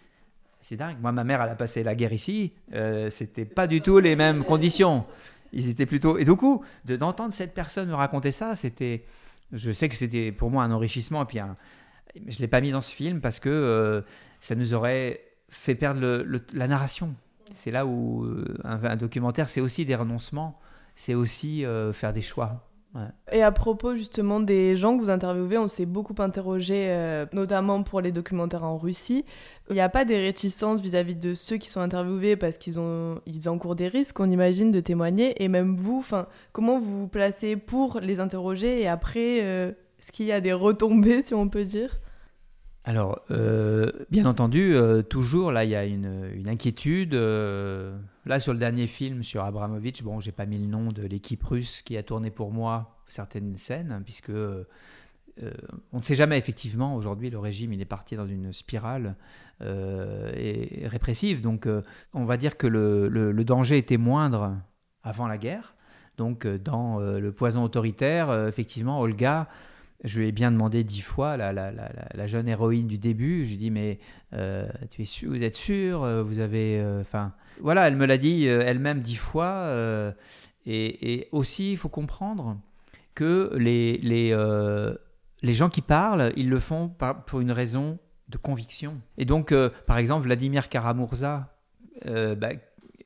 [0.61, 0.97] c'est dingue.
[1.01, 2.51] Moi, ma mère, elle a passé la guerre ici.
[2.73, 5.05] Euh, c'était pas du tout les mêmes conditions.
[5.53, 6.17] Ils étaient plutôt.
[6.17, 9.05] Et du coup, d'entendre cette personne me raconter ça, c'était.
[9.53, 11.23] Je sais que c'était pour moi un enrichissement.
[11.23, 11.39] Et puis,
[12.27, 14.01] je l'ai pas mis dans ce film parce que euh,
[14.41, 17.13] ça nous aurait fait perdre la narration.
[17.55, 20.59] C'est là où euh, un, documentaire, c'est aussi des renoncements.
[20.95, 22.63] C'est aussi euh, faire des choix.
[23.31, 28.01] Et à propos justement des gens que vous interviewez, on s'est beaucoup interrogé, notamment pour
[28.01, 29.23] les documentaires en Russie.
[29.69, 33.21] Il n'y a pas des réticences vis-à-vis de ceux qui sont interviewés parce qu'ils ont
[33.27, 35.43] ils encourent des risques, on imagine, de témoigner.
[35.43, 36.03] Et même vous,
[36.53, 39.75] comment vous vous placez pour les interroger et après,
[40.07, 41.99] est-ce qu'il y a des retombées, si on peut dire?
[42.85, 47.13] Alors, euh, bien entendu, euh, toujours, là, il y a une, inquiétude.
[47.13, 51.43] là, sur le dernier film, sur Abramovich, bon, j'ai pas mis le nom de l'équipe
[51.43, 54.31] russe qui a tourné pour moi certaines scènes, puisque
[55.43, 55.51] euh,
[55.91, 56.95] on ne sait jamais effectivement.
[56.95, 59.15] Aujourd'hui, le régime il est parti dans une spirale
[59.61, 60.31] euh,
[60.85, 61.41] répressive.
[61.41, 61.81] Donc, euh,
[62.13, 64.55] on va dire que le, danger était moindre
[65.03, 65.75] avant la guerre.
[66.17, 69.47] Donc, dans le poison autoritaire, effectivement, Olga,
[70.03, 73.71] je lui ai bien demandé dix fois, la, jeune héroïne du début, je lui dit,
[73.71, 73.99] mais
[74.31, 76.83] tu es sûr, vous êtes sûr Vous avez.
[77.01, 79.71] Enfin, voilà, elle me l'a dit elle-même dix fois.
[80.65, 82.57] Et, aussi, il faut comprendre
[83.15, 84.35] que les, les,
[85.41, 86.93] les gens qui parlent, ils le font
[87.25, 88.99] pour une raison de conviction.
[89.17, 91.55] Et donc, euh, par exemple, Vladimir Karamurza,
[92.05, 92.49] euh, bah,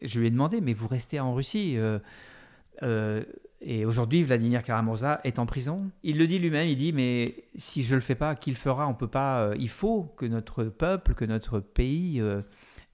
[0.01, 3.23] je lui ai demandé, mais vous restez en Russie euh,
[3.62, 5.91] Et aujourd'hui, Vladimir Karamurza est en prison.
[6.04, 8.56] Il le dit lui-même, il dit, mais si je ne le fais pas, qui le
[8.56, 8.88] fera?
[8.88, 9.52] On peut pas.
[9.60, 12.19] il faut que notre peuple, que notre pays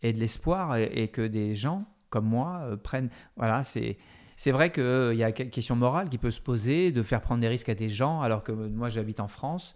[0.04, 3.10] ait de l'espoir et, que des gens comme moi prennent.
[3.38, 3.98] Voilà, c'est
[4.38, 7.22] c'est vrai qu'il euh, y a une question morale qui peut se poser de faire
[7.22, 9.76] prendre des risques à des gens alors que moi j'habite en France.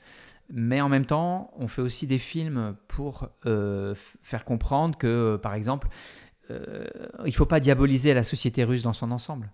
[0.54, 5.56] Mais en même temps, on fait aussi des films pour euh, faire comprendre que, par
[5.56, 5.88] exemple,
[6.52, 6.86] euh,
[7.24, 9.50] il ne faut pas diaboliser la société russe dans son ensemble.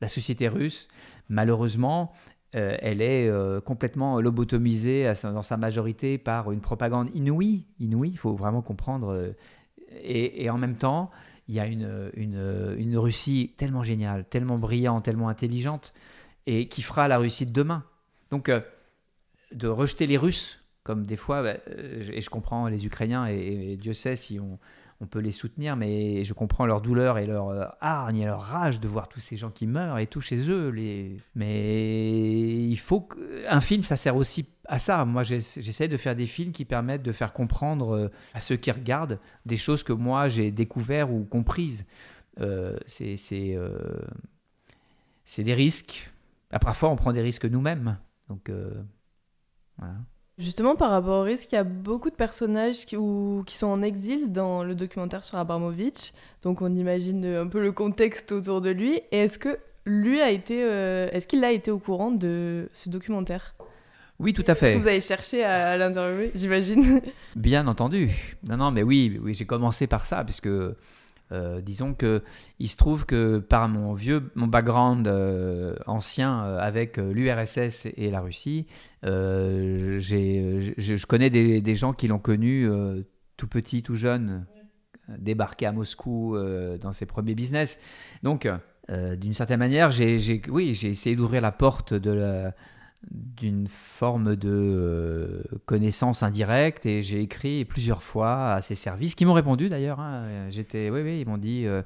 [0.00, 0.88] La société russe,
[1.28, 2.12] malheureusement,
[2.52, 3.30] elle est
[3.64, 7.66] complètement lobotomisée dans sa majorité par une propagande inouïe.
[7.78, 9.34] Inouïe, il faut vraiment comprendre.
[10.02, 11.10] et, en même temps,
[11.48, 15.92] il y a une, Russie tellement géniale, tellement brillante, tellement intelligente,
[16.46, 17.84] et qui fera la Russie de demain.
[18.30, 18.60] Donc, euh,
[19.52, 23.76] de rejeter les Russes, comme des fois, bah, euh, et je comprends les Ukrainiens, et,
[23.76, 24.58] Dieu sait si on,
[25.00, 28.42] on, peut les soutenir, mais je comprends leur douleur et leur euh, hargne et leur
[28.42, 30.72] rage de voir tous ces gens qui meurent et tout chez eux.
[31.34, 35.04] Mais il faut qu'un film, ça sert aussi à ça.
[35.04, 38.70] Moi, j'essaie de faire des films qui permettent de faire comprendre euh, à ceux qui
[38.70, 41.86] regardent des choses que moi j'ai découvertes ou comprises.
[42.40, 43.56] Euh, c'est
[45.38, 46.10] des risques.
[46.60, 47.98] Parfois, on prend des risques nous-mêmes.
[48.28, 48.50] Donc,
[49.76, 49.94] voilà.
[50.38, 52.96] Justement, par rapport au risque, il y a beaucoup de personnages qui,
[53.46, 56.12] qui sont en exil dans le documentaire sur Abramovich.
[56.42, 59.00] Donc, on imagine un peu le contexte autour de lui.
[59.10, 63.56] Et est-ce que lui a été, est-ce qu'il a été au courant de ce documentaire?
[64.20, 64.74] Oui, tout à fait.
[64.74, 67.00] Que vous avez cherché à, l'interviewer, j'imagine.
[67.36, 68.10] Bien entendu.
[68.48, 70.48] Non, non, mais oui, oui j'ai commencé par ça, puisque
[71.30, 72.22] euh, disons que
[72.58, 78.10] il se trouve que par mon vieux, mon background euh, ancien euh, avec l'URSS et
[78.10, 78.66] la Russie,
[79.02, 79.96] je,
[81.06, 82.68] connais des, des gens qui l'ont connu
[83.36, 84.46] tout petit, tout jeune,
[85.18, 86.36] débarqué à Moscou
[86.80, 87.78] dans ses premiers business.
[88.22, 88.48] Donc,
[88.88, 92.54] d'une certaine manière, j'ai, oui, j'ai essayé d'ouvrir la porte de la
[93.10, 99.24] d'une forme de euh, connaissance indirecte et j'ai écrit plusieurs fois à ces services qui
[99.24, 100.00] m'ont répondu d'ailleurs.
[100.00, 100.48] hein.
[100.48, 101.82] J'étais, oui, oui, ils m'ont dit, euh,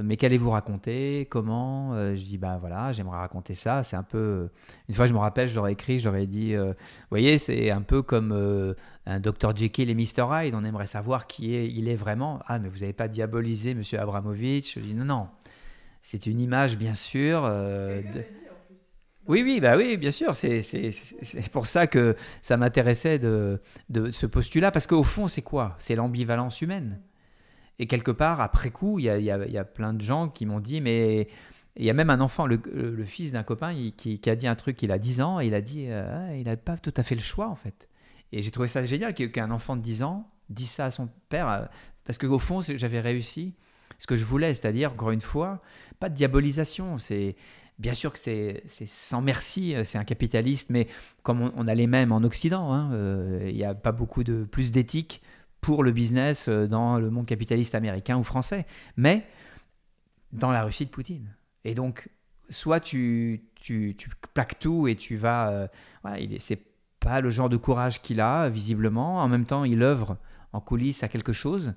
[0.00, 1.26] mais qu'allez-vous raconter?
[1.30, 1.94] Comment?
[1.94, 3.82] Euh, Je dis, bah voilà, j'aimerais raconter ça.
[3.82, 4.50] C'est un peu.
[4.88, 7.06] Une fois, je me rappelle, je leur ai écrit, je leur ai dit, euh, vous
[7.10, 8.74] voyez, c'est un peu comme euh,
[9.06, 10.54] un Dr Jekyll et Mr Hyde.
[10.54, 12.40] On aimerait savoir qui est, il est vraiment.
[12.46, 15.28] Ah, mais vous n'avez pas diabolisé Monsieur Abramovich Je dis, non, non.
[16.02, 17.42] C'est une image, bien sûr.
[19.28, 20.34] Oui, oui, bah oui, bien sûr.
[20.34, 20.60] C'est
[21.52, 25.76] pour ça que ça m'intéressait de, de ce postulat, parce qu'au fond, c'est quoi?
[25.78, 27.00] C'est l'ambivalence humaine.
[27.78, 30.28] Et quelque part, après coup, il y a, y a- y a plein de gens
[30.28, 31.28] qui m'ont dit, mais
[31.76, 34.54] il y a même un enfant, le, le- fils d'un copain, qui, a dit un
[34.56, 36.94] truc, il a 10 ans, et il a dit, euh, Ah, il n'a pas tout
[36.96, 37.88] à fait le choix, en fait.
[38.32, 41.48] Et j'ai trouvé ça génial qu'un enfant de 10 ans dise ça à son père,
[41.48, 41.62] euh,
[42.04, 43.54] parce qu'au fond, j'avais réussi
[43.98, 45.62] ce que je voulais, c'est-à-dire, encore une fois,
[46.00, 47.36] pas de diabolisation, c'est...
[47.78, 50.88] Bien sûr que c'est sans merci, euh, c'est un capitaliste, mais
[51.22, 54.44] comme on, a les mêmes en Occident, hein, euh, il n'y a pas beaucoup de
[54.44, 55.22] plus d'éthique
[55.60, 58.66] pour le business euh, dans le monde capitaliste américain ou français,
[58.96, 59.26] mais
[60.32, 61.34] dans la Russie de Poutine.
[61.64, 62.08] Et donc,
[62.50, 63.96] soit tu, tu,
[64.34, 65.50] plaques tout et tu vas...
[65.50, 65.66] Euh,
[66.16, 66.60] est- c'est
[67.00, 69.18] pas le genre de courage qu'il a, visiblement.
[69.18, 70.18] En même temps, il œuvre
[70.52, 71.74] en coulisses à quelque chose.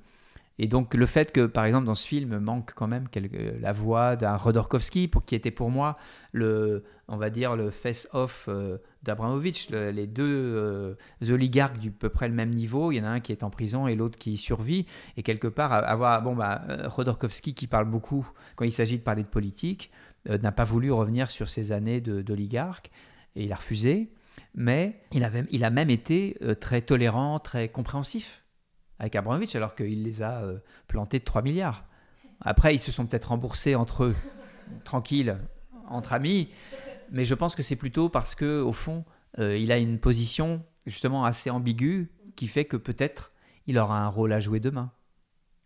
[0.58, 3.74] Et donc le fait que, par exemple, dans ce film, manque quand même quelque- la
[3.74, 5.97] voix d'un Rodorkovsky, pour, qui était pour moi
[6.32, 8.78] le, on va dire, le face-off euh,
[9.91, 10.95] les deux euh,
[11.30, 12.91] oligarques du peu près le même niveau.
[12.91, 14.86] Il y en a un qui est en prison et l'autre qui survit.
[15.18, 19.03] Et quelque part, avoir bon bah euh, Rodorkovsky qui parle beaucoup quand il s'agit de
[19.03, 19.91] parler de politique,
[20.30, 22.91] euh, n'a pas voulu revenir sur ses années d'oligarque
[23.36, 24.10] et il a refusé.
[24.53, 28.44] Mais il, avait, il a même été euh, très tolérant, très compréhensif
[28.99, 31.85] avec Abramovich, alors qu'il les a euh, plantés de 3 milliards.
[32.41, 34.15] Après, ils se sont peut-être remboursés entre eux,
[34.83, 35.37] tranquilles,
[35.87, 36.49] entre amis.
[37.11, 39.05] Mais je pense que c'est plutôt parce que, au fond,
[39.39, 43.31] euh, il a une position justement assez ambiguë qui fait que peut-être
[43.67, 44.91] il aura un rôle à jouer demain.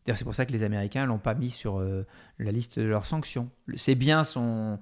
[0.07, 2.07] C'est pour ça que les Américains l'ont pas mis sur euh,
[2.39, 3.51] la liste de leurs sanctions.
[3.75, 4.80] Ces biens sont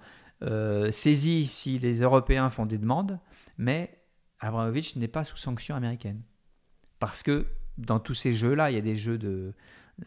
[0.92, 3.20] saisis si les Européens font des demandes,
[3.58, 3.98] mais
[4.40, 6.22] Abramovich n'est pas sous sanction américaine.
[7.00, 7.48] Parce que
[7.78, 9.54] dans tous ces jeux-là, il y a des jeux de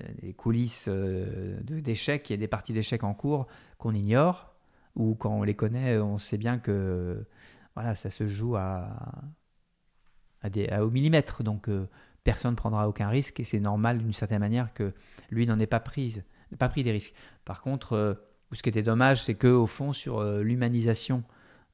[0.01, 3.47] euh, coulisses euh, d'échecs, il y a des parties d'échecs en cours
[3.79, 4.55] qu'on ignore,
[4.95, 7.25] ou quand on les connaît, on sait bien que
[7.75, 8.89] voilà, ça se joue à,
[10.81, 11.43] au millimètre.
[11.43, 11.89] Donc euh,
[12.25, 14.93] personne ne prendra aucun risque et c'est normal d'une certaine manière que
[15.31, 16.25] lui n'en ait pas, prise,
[16.59, 17.15] pas pris des risques.
[17.45, 18.21] Par contre,
[18.53, 21.23] ce qui était dommage, c'est qu'au fond, sur l'humanisation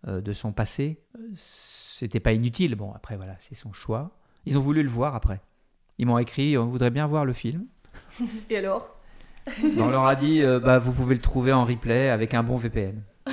[0.07, 1.03] de son passé,
[1.35, 2.77] c'était pas inutile.
[2.77, 4.19] Bon, après, voilà, c'est son choix.
[4.45, 5.41] Ils ont voulu le voir après.
[5.99, 7.65] Ils m'ont écrit, on voudrait bien voir le film.
[8.51, 8.97] Et alors?
[9.79, 12.57] On leur a dit, euh, bah, vous pouvez le trouver en replay avec un bon
[12.57, 13.01] VPN.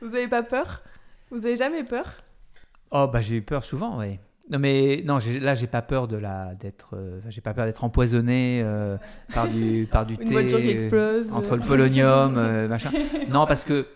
[0.00, 0.82] Vous avez pas peur?
[1.30, 2.06] Vous avez jamais peur?
[2.90, 4.18] Oh, bah j'ai eu peur souvent, oui.
[4.50, 7.82] Non, mais non, là, j'ai pas peur de la d'être, euh, j'ai pas peur d'être
[7.82, 8.96] empoisonné euh,
[9.34, 12.90] par du par du Une thé voiture qui explose entre le polonium, machin.
[13.28, 13.86] Non, parce que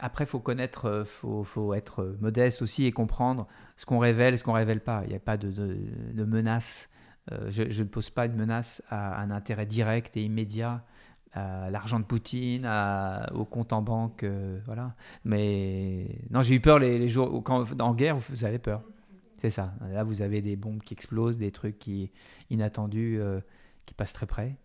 [0.00, 3.46] après, faut connaître, euh, faut, faut être modeste aussi et comprendre
[3.76, 5.02] ce qu'on révèle, ce qu'on révèle pas.
[5.04, 5.78] Il n'y a pas de, de,
[6.12, 6.88] de menace.
[7.32, 10.84] Euh, je, ne pose pas une menace à un intérêt direct et immédiat
[11.32, 14.96] à l'argent de Poutine, à- au compte en banque, euh, voilà.
[15.24, 18.82] Mais non, j'ai eu peur les, jours quand en guerre, vous, avez peur.
[19.40, 19.74] C'est ça.
[19.92, 22.10] Là, vous avez des bombes qui explosent, des trucs qui
[22.50, 23.20] inattendus,
[23.86, 24.56] qui passent très près.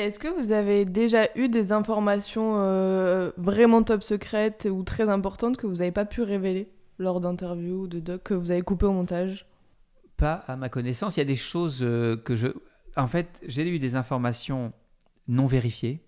[0.00, 5.58] Est-ce que vous avez déjà eu des informations euh, vraiment top secrètes ou très importantes
[5.58, 8.86] que vous n'avez pas pu révéler lors d'interviews ou de doc que vous avez coupé
[8.86, 9.46] au montage?
[10.16, 11.16] Pas à ma connaissance.
[11.16, 12.48] Il y a des choses euh, que je.
[12.96, 14.72] En fait, j'ai eu des informations
[15.28, 16.00] non vérifiées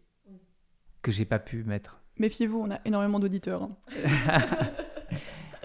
[1.03, 2.01] que j'ai pas pu mettre.
[2.18, 3.62] Méfiez-vous, on a énormément d'auditeurs.
[3.62, 4.40] hein.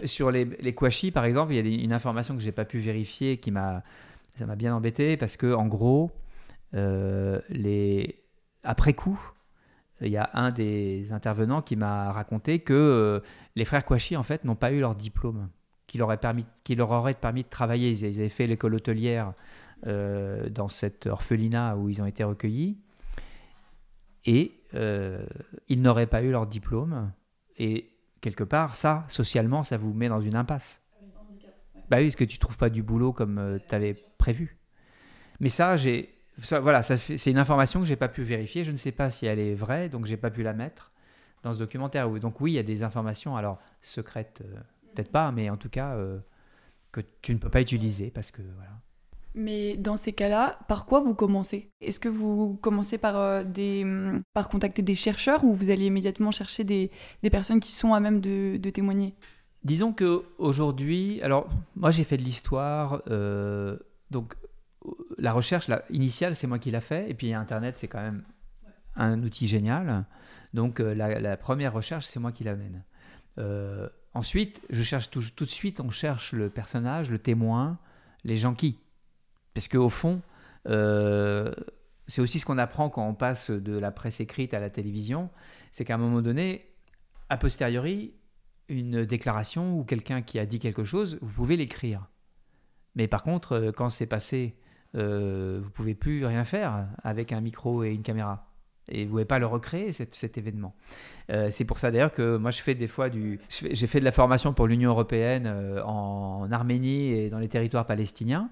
[0.05, 2.80] Sur les, les Kouachi, par exemple, il y a une information que j'ai pas pu
[2.80, 3.84] vérifier qui m'a.
[4.38, 6.26] Ça m'a bien embêté parce que, en gros, euh,
[6.74, 8.24] les,
[8.63, 9.20] après coup,
[10.01, 13.20] il y a un des intervenants qui m'a raconté que euh,
[13.55, 15.49] les frères Kouachi, en fait, n'ont pas eu leur diplôme
[15.88, 17.91] qui leur, aurait permis, qui leur aurait permis de travailler.
[17.91, 19.34] Ils, avaient fait l'école hôtelière
[19.88, 22.78] euh, dans cette orphelinat où ils ont été recueillis.
[24.26, 25.26] Et euh,
[25.70, 27.11] ils n'auraient pas eu leur diplôme.
[27.57, 27.89] Et
[28.22, 30.82] quelque part, ça, socialement, ça vous met dans une impasse.
[31.89, 34.57] Bah oui, parce que tu trouves pas du boulot comme tu avais prévu.
[35.39, 38.63] Mais ça, j'ai, ça, voilà, ça c'est une information que j'ai pas pu vérifier.
[38.63, 40.91] Je ne sais pas si elle est vraie, donc j'ai pas pu la mettre
[41.43, 42.09] dans ce documentaire.
[42.09, 44.59] Donc oui, il y a des informations, alors secrètes, euh,
[44.93, 46.19] peut-être pas, mais en tout cas euh,
[46.91, 48.71] que tu ne peux pas utiliser parce que voilà.
[49.35, 51.69] Mais dans ces cas-là, par quoi vous commencez?
[51.79, 55.85] Est-ce que vous commencez par, euh, des, hum, par contacter des chercheurs ou vous allez
[55.85, 56.89] immédiatement chercher des,
[57.21, 59.13] des personnes qui sont à même de, de témoigner?
[59.63, 63.01] Disons que aujourd'hui, alors moi j'ai fait de l'histoire,
[64.11, 64.35] donc
[65.17, 68.23] la recherche initiale c'est moi qui l'a fait, et puis Internet c'est quand même
[68.95, 70.05] un outil génial,
[70.53, 72.83] donc euh, la, première recherche c'est moi qui l'amène.
[73.38, 77.77] Euh, ensuite, je cherche tout, de suite, on cherche le personnage, le témoin,
[78.23, 78.79] les gens qui.
[79.53, 80.21] Parce qu'au fond,
[80.67, 81.53] euh,
[82.07, 85.29] c'est aussi ce qu'on apprend quand on passe de la presse écrite à la télévision,
[85.71, 86.73] c'est qu'à un moment donné,
[87.29, 88.13] a posteriori,
[88.69, 92.07] une déclaration ou quelqu'un qui a dit quelque chose, vous pouvez l'écrire.
[92.95, 94.57] Mais par contre, quand c'est passé,
[94.95, 98.47] euh, vous pouvez plus rien faire avec un micro et une caméra.
[98.89, 100.73] Et vous ne pouvez pas le recréer, cet, événement.
[101.29, 103.09] Euh, c'est pour ça d'ailleurs que moi je fais des fois.
[103.49, 107.85] J'ai fait de la formation pour l'Union européenne euh, en Arménie et dans les territoires
[107.85, 108.49] palestiniens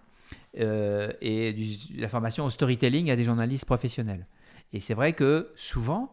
[0.59, 1.65] euh, et du,
[1.97, 4.27] la formation au storytelling à des journalistes professionnels.
[4.73, 6.11] Et c'est vrai que souvent,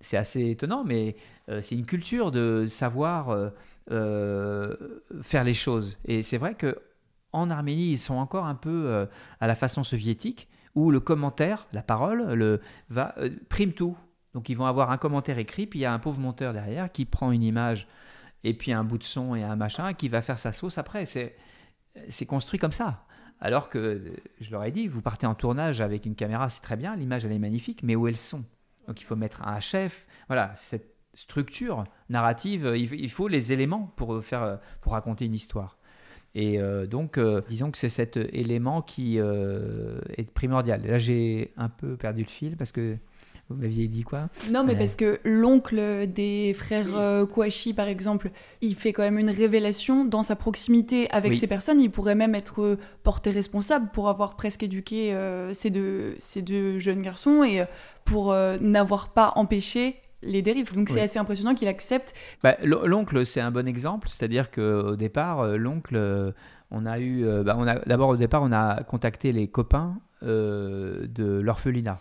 [0.00, 1.16] c'est assez étonnant, mais
[1.62, 3.52] c'est une culture de savoir
[3.88, 5.96] faire les choses.
[6.04, 6.76] Et c'est vrai que
[7.36, 9.06] en Arménie, ils sont encore un peu euh,
[9.40, 13.96] à la façon soviétique, où le commentaire, la parole, le, va, euh, prime tout.
[14.34, 16.90] Donc ils vont avoir un commentaire écrit, puis il y a un pauvre monteur derrière
[16.90, 17.86] qui prend une image
[18.44, 21.06] et puis un bout de son et un machin qui va faire sa sauce après.
[21.06, 23.04] C'est construit comme ça.
[23.40, 26.76] Alors que, je leur ai dit, vous partez en tournage avec une caméra, c'est très
[26.76, 28.44] bien, l'image elle est magnifique, mais où est le son
[28.88, 30.06] Donc il faut mettre un chef.
[30.28, 35.78] Voilà, cette structure narrative, il faut les éléments pour, faire, pour raconter une histoire.
[36.38, 40.82] Et euh, donc, euh, disons que c'est cet élément qui euh, est primordial.
[40.86, 42.98] Là, j'ai un peu perdu le fil parce que
[43.48, 44.28] vous m'aviez dit quoi?
[44.52, 48.30] Non, mais parce que l'oncle des frères euh, Kouachi, par exemple,
[48.60, 51.38] il fait quand même une révélation dans sa proximité avec Oui.
[51.38, 51.80] ces personnes.
[51.80, 56.78] Il pourrait même être porté responsable pour avoir presque éduqué euh, ces, deux, ces deux
[56.80, 57.62] jeunes garçons et
[58.04, 60.74] pour euh, n'avoir pas empêché les dérives.
[60.74, 61.00] Donc c'est Oui.
[61.00, 62.14] assez impressionnant qu'il accepte.
[62.42, 64.08] Bah, L'oncle, c'est un bon exemple.
[64.08, 66.32] C'est-à-dire qu'au départ, euh, l'oncle, euh,
[66.70, 67.24] on a eu.
[67.24, 72.00] euh, bah, on a- D'abord, au départ, on a contacté les copains euh, de l'orphelinat.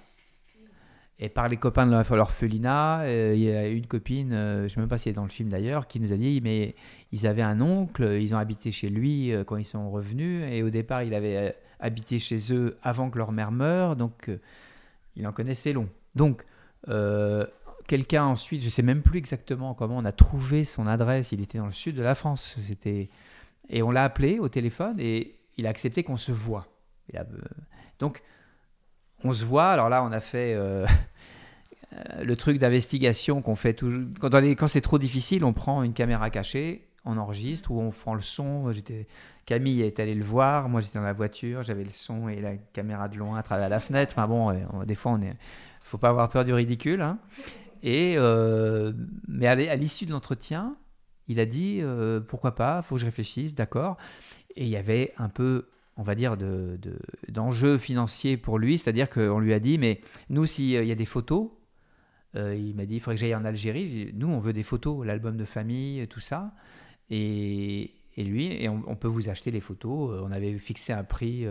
[1.17, 4.63] Et par les copains de l'orph- l'orphelinat, euh, il y a une copine, euh, je
[4.63, 6.41] ne sais même pas si elle est dans le film d'ailleurs, qui nous a dit
[6.43, 6.75] mais
[7.13, 10.61] ils avaient un oncle, ils ont habité chez lui euh, quand ils sont revenus, et
[10.61, 14.29] au départ il avait habité chez eux avant que leur mère meure, donc
[15.15, 15.87] il en connaissait long.
[16.15, 16.43] Donc
[17.87, 21.57] quelqu'un ensuite, je sais même plus exactement comment on a trouvé son adresse, il était
[21.57, 23.09] dans le sud de la France, c'était
[23.69, 26.67] et on l'a appelé au téléphone et il a accepté qu'on se voit.
[27.11, 27.41] Il a, euh,
[27.99, 28.21] donc
[29.23, 30.85] on se voit, alors là on a fait euh,
[31.93, 35.93] euh, le truc d'investigation qu'on fait toujours quand, quand c'est trop difficile, on prend une
[35.93, 38.71] caméra cachée, on enregistre ou on prend le son.
[38.71, 39.07] J'étais
[39.45, 42.55] Camille est allée le voir, moi j'étais dans la voiture, j'avais le son et la
[42.57, 44.13] caméra de loin à travers la fenêtre.
[44.17, 45.35] Enfin bon, on- des fois on est,
[45.81, 47.01] faut pas avoir peur du ridicule.
[47.01, 47.19] hein.
[47.85, 48.93] Euh,
[49.27, 50.75] mais à l'issue de l'entretien,
[51.27, 53.97] il a dit euh, pourquoi pas, faut que je réfléchisse, d'accord.
[54.55, 55.67] Et il y avait un peu,
[55.97, 60.01] on va dire, de- de- d'enjeux financiers pour lui, c'est-à-dire qu'on lui a dit mais
[60.29, 61.49] nous s'il y a des photos,
[62.35, 64.11] euh, il m'a dit il faudrait que j'aille en Algérie.
[64.13, 66.53] Nous on veut des photos, l'album de famille, tout ça.
[67.09, 70.21] Et, lui, on, peut vous acheter les photos.
[70.23, 71.45] On avait fixé un prix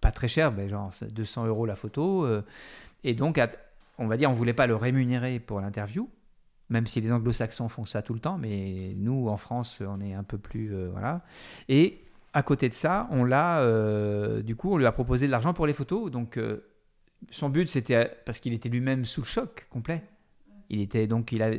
[0.00, 2.26] pas très cher, genre 200 euros la photo.
[3.04, 3.50] et donc, à-
[3.98, 6.08] on va dire, on voulait pas le rémunérer pour l'interview,
[6.68, 10.14] même si les anglo-saxons font ça tout le temps, mais nous, en France, on est
[10.14, 10.74] un peu plus...
[10.74, 11.22] euh, voilà.
[11.68, 13.60] Et à côté de ça, on l'a...
[13.60, 16.10] euh, du coup, on lui a proposé de l'argent pour les photos.
[16.10, 16.64] Donc, euh,
[17.30, 18.10] son but, c'était...
[18.24, 20.02] Parce qu'il était lui-même sous le choc complet.
[20.70, 21.32] Il était donc...
[21.32, 21.58] Il avait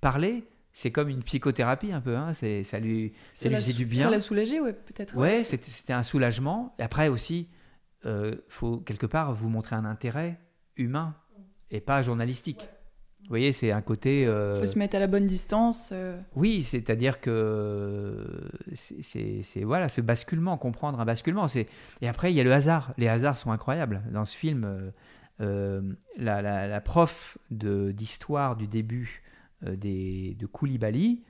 [0.00, 0.44] parlé...
[0.78, 2.34] C'est comme une psychothérapie un peu, hein.
[2.34, 4.02] c'est, ça lui, ça lui faisait du bien.
[4.02, 5.16] Ça l'a soulagé, ouais, peut-être.
[5.16, 6.74] Ouais, c'était c'était un soulagement.
[6.78, 7.48] Et après aussi,
[8.04, 10.38] euh, faut quelque part vous montrer un intérêt
[10.76, 11.16] humain
[11.70, 12.68] et pas journalistique.
[13.22, 14.24] Vous voyez, c'est un côté.
[14.26, 15.90] euh, Il faut se mettre à la bonne distance.
[15.92, 16.16] euh.
[16.36, 18.24] oui, c'est-à-dire que
[18.74, 21.48] c'est- c'est voilà ce basculement, comprendre un basculement.
[21.48, 21.66] C'est
[22.02, 22.92] et après il y a le hasard.
[22.98, 24.64] Les hasards sont incroyables dans ce film.
[24.64, 24.90] euh,
[25.42, 25.82] euh,
[26.16, 29.22] la, la- la prof d'histoire du début
[29.66, 31.24] euh, des, de Koulibaly,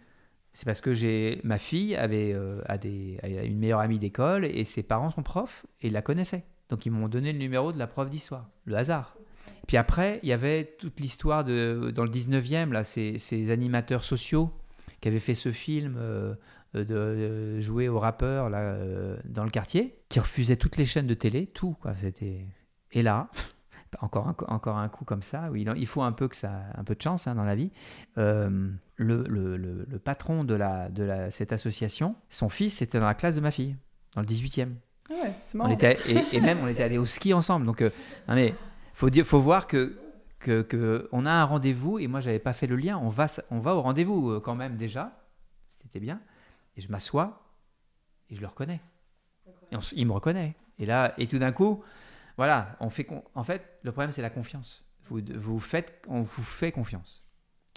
[0.53, 4.45] c'est parce que j'ai ma fille avait euh, a des, a une meilleure amie d'école
[4.45, 6.45] et ses parents sont profs et ils la connaissaient.
[6.69, 8.49] Donc ils m'ont donné le numéro de la prof d'histoire.
[8.65, 9.17] Le hasard.
[9.67, 14.05] Puis après, il y avait toute l'histoire de dans le 19e là, ces, ces animateurs
[14.05, 14.51] sociaux
[15.01, 16.35] qui avaient fait ce film euh,
[16.75, 21.07] de, de jouer aux rappeurs là, euh, dans le quartier, qui refusaient toutes les chaînes
[21.07, 21.95] de télé, tout quoi.
[21.95, 22.47] C'était
[22.93, 23.29] et là.
[24.01, 26.85] Encore un, encore un coup comme ça, où il, faut un peu, que ça, un
[26.85, 27.71] peu de chance hein, dans la vie.
[28.19, 32.99] Euh, le, le- le- le patron de, la, de la, cette association, son fils était
[32.99, 33.75] dans la classe de ma fille,
[34.15, 34.69] dans le 18e.
[35.09, 35.71] Ah Ouais, c'est On marrant.
[35.71, 37.65] était, et, et même, on était allé au ski ensemble.
[37.65, 37.89] Donc, euh,
[38.29, 38.55] non, mais
[38.97, 39.99] faut dire, faut voir que,
[40.39, 42.97] que, a un rendez-vous et moi, j'avais pas fait le lien.
[42.97, 45.23] On va, on va au rendez-vous euh, quand même déjà.
[45.83, 46.21] C'était bien.
[46.77, 47.47] Et je m'assois
[48.31, 48.81] et je le reconnais.
[49.71, 50.57] Et il me reconnaît.
[50.79, 51.85] Et là, et tout d'un coup,
[52.39, 53.07] voilà, on fait.
[53.35, 54.83] En fait, le problème, c'est la confiance.
[55.05, 57.23] Vous, vous faites, on vous fait confiance.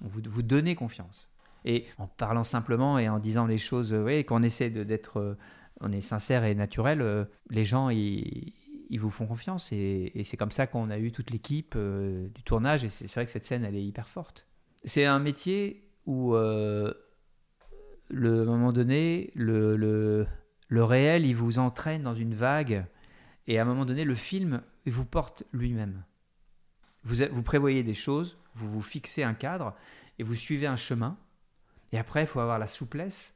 [0.04, 1.30] On vous, vous donnez confiance.
[1.66, 5.38] Et en parlant simplement et en disant les choses, euh, oui, qu'on essaie d'être, euh,
[5.82, 8.54] on est sincère et naturel, les gens, ils,
[8.90, 9.72] ils vous font confiance.
[9.72, 12.84] Et, c'est comme ça qu'on a eu toute l'équipe euh, du tournage.
[12.84, 14.48] Et c'est vrai que cette scène, elle est hyper forte.
[14.84, 16.94] C'est un métier où, euh,
[18.10, 22.86] le, à un moment donné, le, le, réel, il vous entraîne dans une vague.
[23.48, 26.04] Et à un moment donné, le film, il vous porte lui-même.
[27.04, 29.76] Vous, vous prévoyez des choses, vous vous fixez un cadre
[30.18, 31.18] et vous suivez un chemin.
[31.92, 33.36] Et après, il faut avoir la souplesse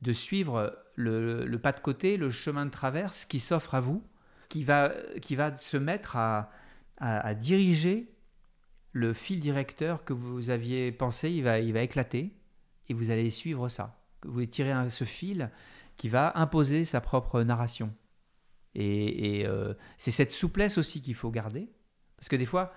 [0.00, 4.02] de suivre le, le pas de côté, le chemin de traverse qui s'offre à vous,
[4.50, 4.92] qui va,
[5.22, 6.50] qui va se mettre à,
[6.98, 8.12] à- diriger
[8.92, 12.34] le fil directeur que vous aviez pensé, il va, il va éclater
[12.88, 14.02] et vous allez suivre ça.
[14.24, 14.42] Vous
[14.72, 15.50] un- ce fil
[15.96, 17.94] qui va imposer sa propre narration.
[18.74, 21.70] Et, et, euh, c'est cette souplesse aussi qu'il faut garder.
[22.16, 22.72] Parce que des fois,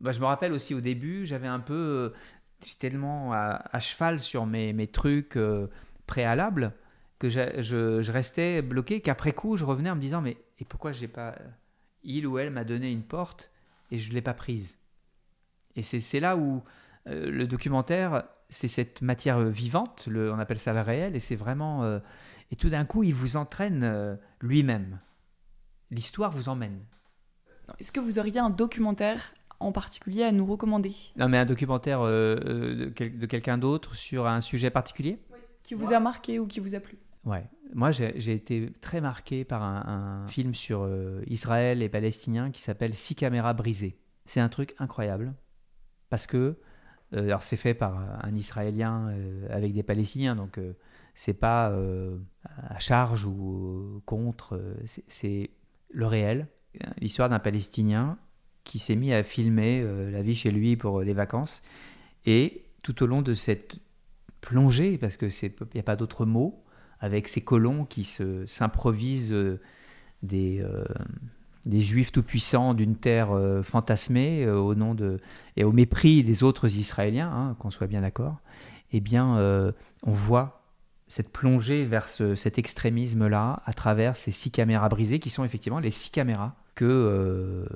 [0.00, 1.74] bah, je me rappelle aussi au début, j'avais un peu.
[1.74, 2.10] euh,
[2.64, 5.68] J'étais tellement à, à cheval sur mes, mes trucs euh,
[6.06, 6.72] préalables
[7.18, 10.64] que je, je- je restais bloqué, qu'après coup, je revenais en me disant Mais et
[10.64, 11.36] pourquoi j'ai pas.
[12.02, 13.50] Il ou elle m'a donné une porte
[13.90, 14.78] et je ne l'ai pas prise?
[15.74, 16.62] Et c'est là où
[17.06, 21.36] euh, le documentaire, c'est cette matière vivante, le, on appelle ça le réel, et c'est
[21.36, 21.84] vraiment.
[21.84, 21.98] euh,
[22.50, 25.00] et tout d'un coup, il vous entraîne euh, lui-même.
[25.90, 26.80] L'histoire vous emmène.
[27.78, 30.94] Est-ce que vous auriez un documentaire en particulier à nous recommander?
[31.16, 32.36] Non, mais un documentaire euh,
[32.76, 35.18] de, quel- de quelqu'un d'autre sur un sujet particulier?
[35.62, 36.96] Qui vous a marqué ou qui vous a plu?
[37.26, 37.44] Ouais.
[37.74, 42.94] Moi, j'ai été très marqué par un, film sur euh, Israël et Palestiniens qui s'appelle
[42.94, 43.98] Six caméras brisées.
[44.24, 45.34] C'est un truc incroyable
[46.08, 46.56] parce que,
[47.12, 50.74] euh, alors c'est fait par un Israélien euh, avec des Palestiniens, donc euh,
[51.14, 54.74] c'est pas euh, à charge ou euh, contre, euh,
[55.08, 55.50] c'est-
[55.90, 56.48] le réel.
[57.00, 58.18] L'histoire d'un Palestinien
[58.64, 61.62] qui s'est mis à filmer euh, la vie chez lui pour euh, les vacances
[62.26, 63.76] et tout au long de cette
[64.40, 66.64] plongée, parce que c'est n'y a pas d'autre mot,
[67.00, 69.60] avec ces colons qui se- s'improvisent euh,
[70.22, 70.84] des, euh,
[71.64, 75.20] des juifs tout-puissants d'une terre euh, fantasmée au nom de,
[75.56, 78.36] et au mépris des autres Israéliens, hein, qu'on soit bien d'accord,
[78.92, 79.36] eh bien,
[80.04, 80.62] on voit
[81.08, 85.80] cette plongée vers ce- cet extrémisme-là à travers ces six caméras brisées qui sont effectivement
[85.80, 87.66] les six caméras que,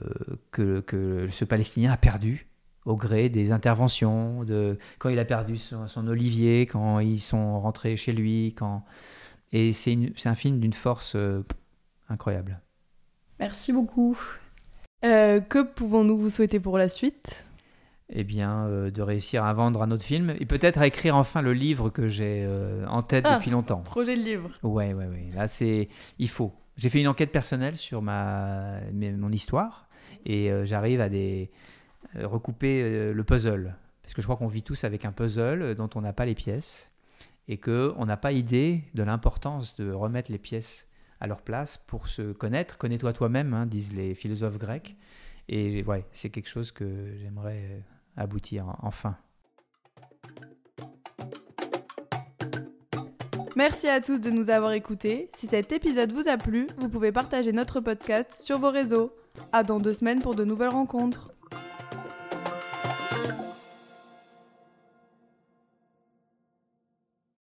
[0.53, 2.47] que, que ce Palestinien a perdu
[2.87, 7.61] au gré des interventions, de, quand il a perdu son, son olivier, quand ils sont
[7.61, 8.85] rentrés chez lui, quand...
[9.53, 11.45] et c'est un film d'une force euh,
[12.09, 12.61] incroyable.
[13.39, 14.18] Merci beaucoup.
[15.05, 17.45] Euh, que pouvons-nous vous souhaiter pour la suite?
[18.12, 21.43] Eh bien, euh, de réussir à vendre un autre film et peut-être à écrire enfin
[21.43, 22.47] le livre que j'ai
[22.89, 23.37] en tête Ah.
[23.37, 23.83] depuis longtemps.
[23.83, 24.51] Projet de livre.
[24.62, 25.28] Ouais, ouais, ouais.
[25.35, 26.53] Là, c'est, il faut.
[26.76, 29.89] J'ai fait une enquête personnelle sur ma, mon histoire
[30.24, 31.51] et j'arrive à des
[32.17, 35.75] recouper euh, le puzzle parce que je crois qu'on vit tous avec un puzzle euh,
[35.75, 36.91] dont on n'a pas les pièces
[37.49, 40.87] et que on n'a pas idée de l'importance de remettre les pièces
[41.21, 42.79] à leur place pour se connaître.
[42.79, 44.97] Connais-toi toi-même, hein, disent les philosophes grecs.
[45.49, 47.81] Et ouais, c'est quelque chose que j'aimerais euh,
[48.17, 49.17] aboutir en- enfin.
[53.57, 55.29] Merci à tous de nous avoir écoutés.
[55.37, 59.13] Si cet épisode vous a plu, vous pouvez partager notre podcast sur vos réseaux.
[59.53, 61.33] À dans deux semaines pour de nouvelles rencontres.